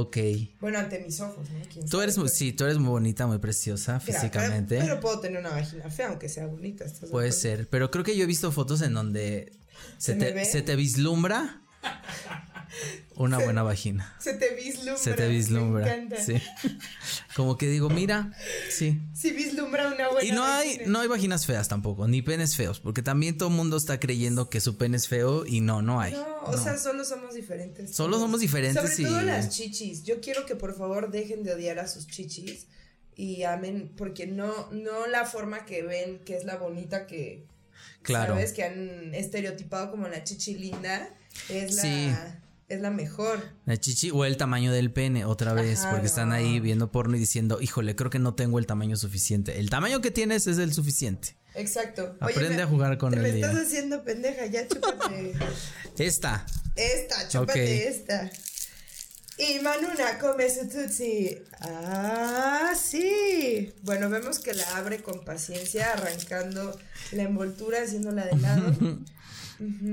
[0.00, 0.16] Ok.
[0.60, 1.60] Bueno, ante mis ojos, ¿no?
[1.72, 4.76] ¿Quién Tú eres muy, sí, tú eres muy bonita, muy preciosa Mira, físicamente.
[4.76, 6.84] Pero, pero puedo tener una vagina fea, aunque sea bonita.
[6.84, 7.68] ¿estás de Puede ser.
[7.68, 9.52] Pero creo que yo he visto fotos en donde
[9.98, 11.62] se, ¿Se te, se te vislumbra
[13.14, 14.14] una Se- buena vagina.
[14.18, 14.96] Se te vislumbra.
[14.98, 15.94] Se te Me vislumbra.
[15.94, 16.22] encanta.
[16.22, 16.34] Sí.
[17.34, 18.32] Como que digo, mira,
[18.70, 19.00] sí.
[19.14, 20.84] Sí vislumbra una buena Y no hay, vagina.
[20.92, 24.50] no hay vaginas feas tampoco, ni penes feos, porque también todo el mundo está creyendo
[24.50, 26.12] que su pene es feo y no, no hay.
[26.12, 27.94] No, o sea, solo somos diferentes.
[27.94, 30.04] Solo somos diferentes Sobre y- todo las chichis.
[30.04, 32.66] Yo quiero que por favor dejen de odiar a sus chichis
[33.14, 37.46] y amen, porque no, no la forma que ven que es la bonita que,
[38.02, 38.34] Claro.
[38.34, 41.08] sabes, que han estereotipado como la chichi linda,
[41.48, 42.10] es la, Sí.
[42.68, 43.40] Es la mejor.
[43.64, 47.16] La chichi o el tamaño del pene otra vez, Ajá, porque están ahí viendo porno
[47.16, 49.58] y diciendo, híjole, creo que no tengo el tamaño suficiente.
[49.58, 51.36] El tamaño que tienes es el suficiente.
[51.54, 52.16] Exacto.
[52.20, 53.46] Aprende me- a jugar con te el Me día.
[53.46, 55.32] estás haciendo pendeja, ya chúpate.
[55.98, 56.44] Esta.
[56.74, 57.90] Esta, chúpate Ok.
[57.96, 58.30] esta.
[59.38, 61.36] Y Manuna come su tutsi.
[61.60, 63.70] Ah, sí.
[63.82, 66.78] Bueno, vemos que la abre con paciencia, arrancando
[67.12, 68.74] la envoltura, haciéndola de lado.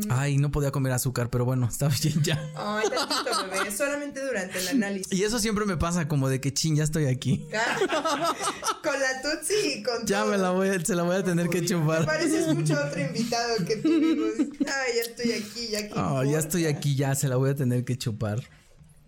[0.09, 2.51] Ay, no podía comer azúcar, pero bueno, está bien ya.
[2.55, 5.11] Ay, tantito, bebé, solamente durante el análisis.
[5.11, 7.45] Y eso siempre me pasa, como de que chin, ya estoy aquí.
[8.83, 11.65] con la tutsi y con Ya me la voy, se la voy a tener que
[11.65, 12.05] chupar.
[12.05, 14.31] pareces mucho otro invitado que tuvimos.
[14.39, 15.93] Ay, ya estoy aquí, ya que.
[15.99, 18.43] Oh, ya estoy aquí, ya se la voy a tener que chupar.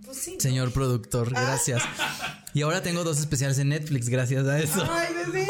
[0.05, 0.35] Pues sí.
[0.39, 1.41] Señor productor, Ah.
[1.41, 1.81] gracias.
[2.53, 4.85] Y ahora tengo dos especiales en Netflix gracias a eso.
[4.89, 5.47] Ay, bebé.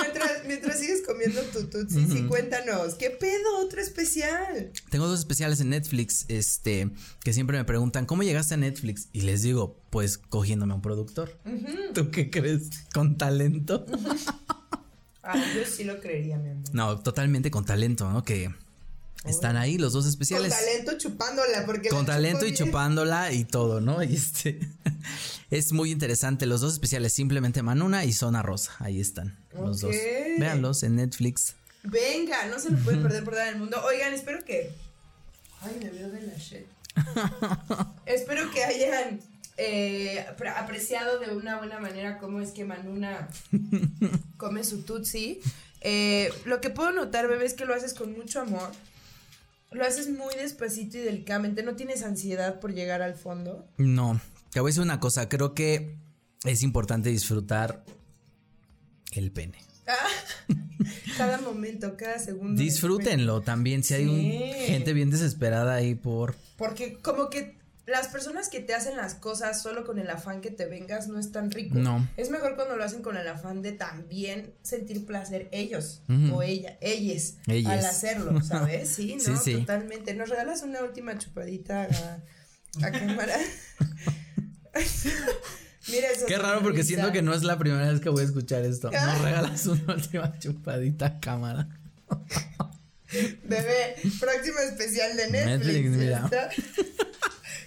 [0.00, 2.94] Mientras, mientras sigues comiendo tu tutsi, sí, cuéntanos.
[2.94, 3.58] ¿Qué pedo?
[3.64, 4.70] Otro especial.
[4.90, 6.90] Tengo dos especiales en Netflix, este,
[7.22, 9.08] que siempre me preguntan, ¿cómo llegaste a Netflix?
[9.12, 11.38] Y les digo, pues cogiéndome a un productor.
[11.94, 12.70] ¿Tú qué crees?
[12.94, 13.84] ¿Con talento?
[15.22, 16.64] Ay, yo sí lo creería, mi amor.
[16.72, 18.22] No, totalmente con talento, ¿no?
[18.24, 18.54] Que
[19.24, 20.52] están ahí los dos especiales.
[20.52, 21.88] Con talento chupándola, porque.
[21.88, 24.02] Con talento y chupándola y todo, ¿no?
[24.02, 24.60] Y este
[25.50, 26.46] es muy interesante.
[26.46, 28.72] Los dos especiales, simplemente Manuna y Zona Rosa.
[28.78, 29.94] Ahí están los dos.
[30.38, 31.54] Véanlos en Netflix.
[31.82, 33.80] Venga, no se lo puede perder por en el mundo.
[33.84, 34.70] Oigan, espero que.
[35.62, 36.66] Ay, me veo de la shit.
[38.06, 39.20] espero que hayan
[39.56, 43.28] eh, apre- apreciado de una buena manera cómo es que Manuna
[44.36, 45.40] come su tutsi.
[45.80, 48.70] Eh, lo que puedo notar, bebé, es que lo haces con mucho amor.
[49.74, 51.62] Lo haces muy despacito y delicadamente.
[51.62, 53.68] No tienes ansiedad por llegar al fondo.
[53.76, 54.20] No,
[54.52, 55.28] te voy a decir una cosa.
[55.28, 55.96] Creo que
[56.44, 57.84] es importante disfrutar
[59.12, 59.58] el pene.
[61.16, 62.60] Cada momento, cada segundo.
[62.60, 63.84] Disfrútenlo también.
[63.84, 66.34] Si hay un- gente bien desesperada ahí por.
[66.56, 67.56] Porque como que
[67.86, 71.18] las personas que te hacen las cosas solo con el afán que te vengas no
[71.18, 71.74] es tan rico.
[71.78, 72.08] No.
[72.16, 76.78] Es mejor cuando lo hacen con el afán de también sentir placer ellos o ella,
[76.80, 77.72] ellas, Ellas.
[77.72, 78.88] al hacerlo, ¿sabes?
[78.94, 79.36] Sí, ¿no?
[79.36, 79.54] sí.
[79.60, 80.14] Totalmente.
[80.14, 83.36] ¿Nos regalas una última chupadita a, a cámara?
[85.88, 86.24] Mira eso.
[86.26, 88.90] Qué raro porque siento que no es la primera vez que voy a escuchar esto.
[88.92, 91.68] No regalas una última chupadita a cámara.
[93.44, 95.66] Bebé, próximo especial de Netflix.
[95.66, 96.30] Netflix, mira.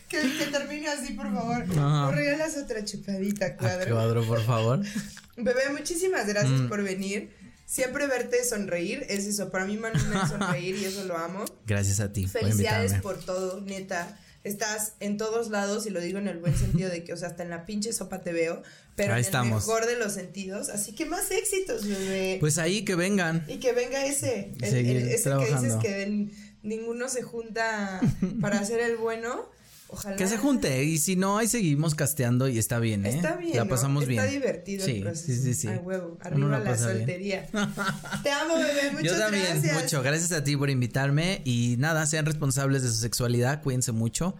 [0.09, 1.67] Que, que termine así, por favor.
[1.67, 3.95] ¿No regalas otra chupadita, A cuadro?
[3.95, 4.81] cuadro, por favor.
[5.37, 6.67] Bebé, muchísimas gracias Mm.
[6.69, 7.29] por venir.
[7.65, 9.49] Siempre verte sonreír es eso.
[9.51, 11.43] Para mí, Manuna es sonreír y eso lo amo.
[11.65, 13.01] Gracias a ti por Felicidades invitarme.
[13.03, 14.17] por todo, neta.
[14.45, 17.27] Estás en todos lados y lo digo en el buen sentido de que, o sea,
[17.27, 18.63] hasta en la pinche sopa te veo,
[18.95, 19.63] pero Ahí en estamos.
[19.63, 20.69] el mejor de los sentidos.
[20.69, 22.37] Así que más éxitos, bebé.
[22.39, 23.43] Pues ahí que vengan.
[23.49, 25.79] y que venga ese, el- el- ese que dices trabajando.
[25.79, 26.31] que en-
[26.63, 27.99] ninguno se junta
[28.41, 29.49] para hacer el bueno.
[29.89, 30.15] Ojalá.
[30.17, 30.83] Que se junte.
[30.83, 33.09] Y si no, ahí seguimos casteando y está bien, ¿eh?
[33.09, 33.55] Está bien.
[33.55, 33.69] La ¿no?
[33.69, 34.33] pasamos Está bien.
[34.41, 35.25] divertido Sí, el proceso.
[35.25, 35.67] sí, sí, sí.
[35.69, 36.17] Ay, huevo.
[36.21, 37.45] Arriba la soltería.
[38.23, 38.91] Te amo, bebé.
[38.91, 39.81] Muchas Yo también, gracias.
[39.81, 40.03] mucho.
[40.03, 41.41] Gracias a ti por invitarme.
[41.45, 43.61] Y nada, sean responsables de su sexualidad.
[43.63, 44.35] Cuídense mucho.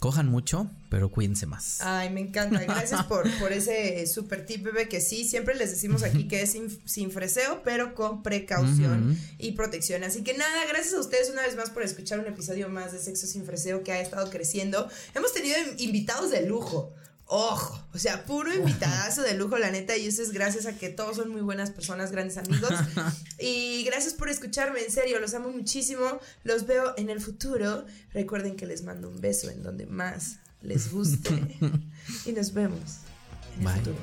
[0.00, 1.82] Cojan mucho, pero cuídense más.
[1.82, 2.58] Ay, me encanta.
[2.64, 6.52] Gracias por, por ese super tip, bebé, que sí, siempre les decimos aquí que es
[6.52, 10.02] sin, sin freseo, pero con precaución y protección.
[10.02, 12.98] Así que nada, gracias a ustedes una vez más por escuchar un episodio más de
[12.98, 14.88] Sexo sin freseo que ha estado creciendo.
[15.14, 16.94] Hemos tenido invitados de lujo.
[17.32, 20.88] Ojo, o sea, puro invitadazo de lujo, la neta, y eso es gracias a que
[20.88, 22.72] todos son muy buenas personas, grandes amigos.
[23.38, 26.18] Y gracias por escucharme, en serio, los amo muchísimo.
[26.42, 27.86] Los veo en el futuro.
[28.12, 31.30] Recuerden que les mando un beso en donde más les guste.
[32.26, 32.96] y nos vemos
[33.54, 33.78] en el Bye.
[33.78, 33.96] futuro.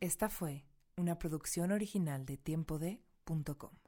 [0.00, 0.66] Esta fue
[0.96, 3.81] una producción original de tiempode.com.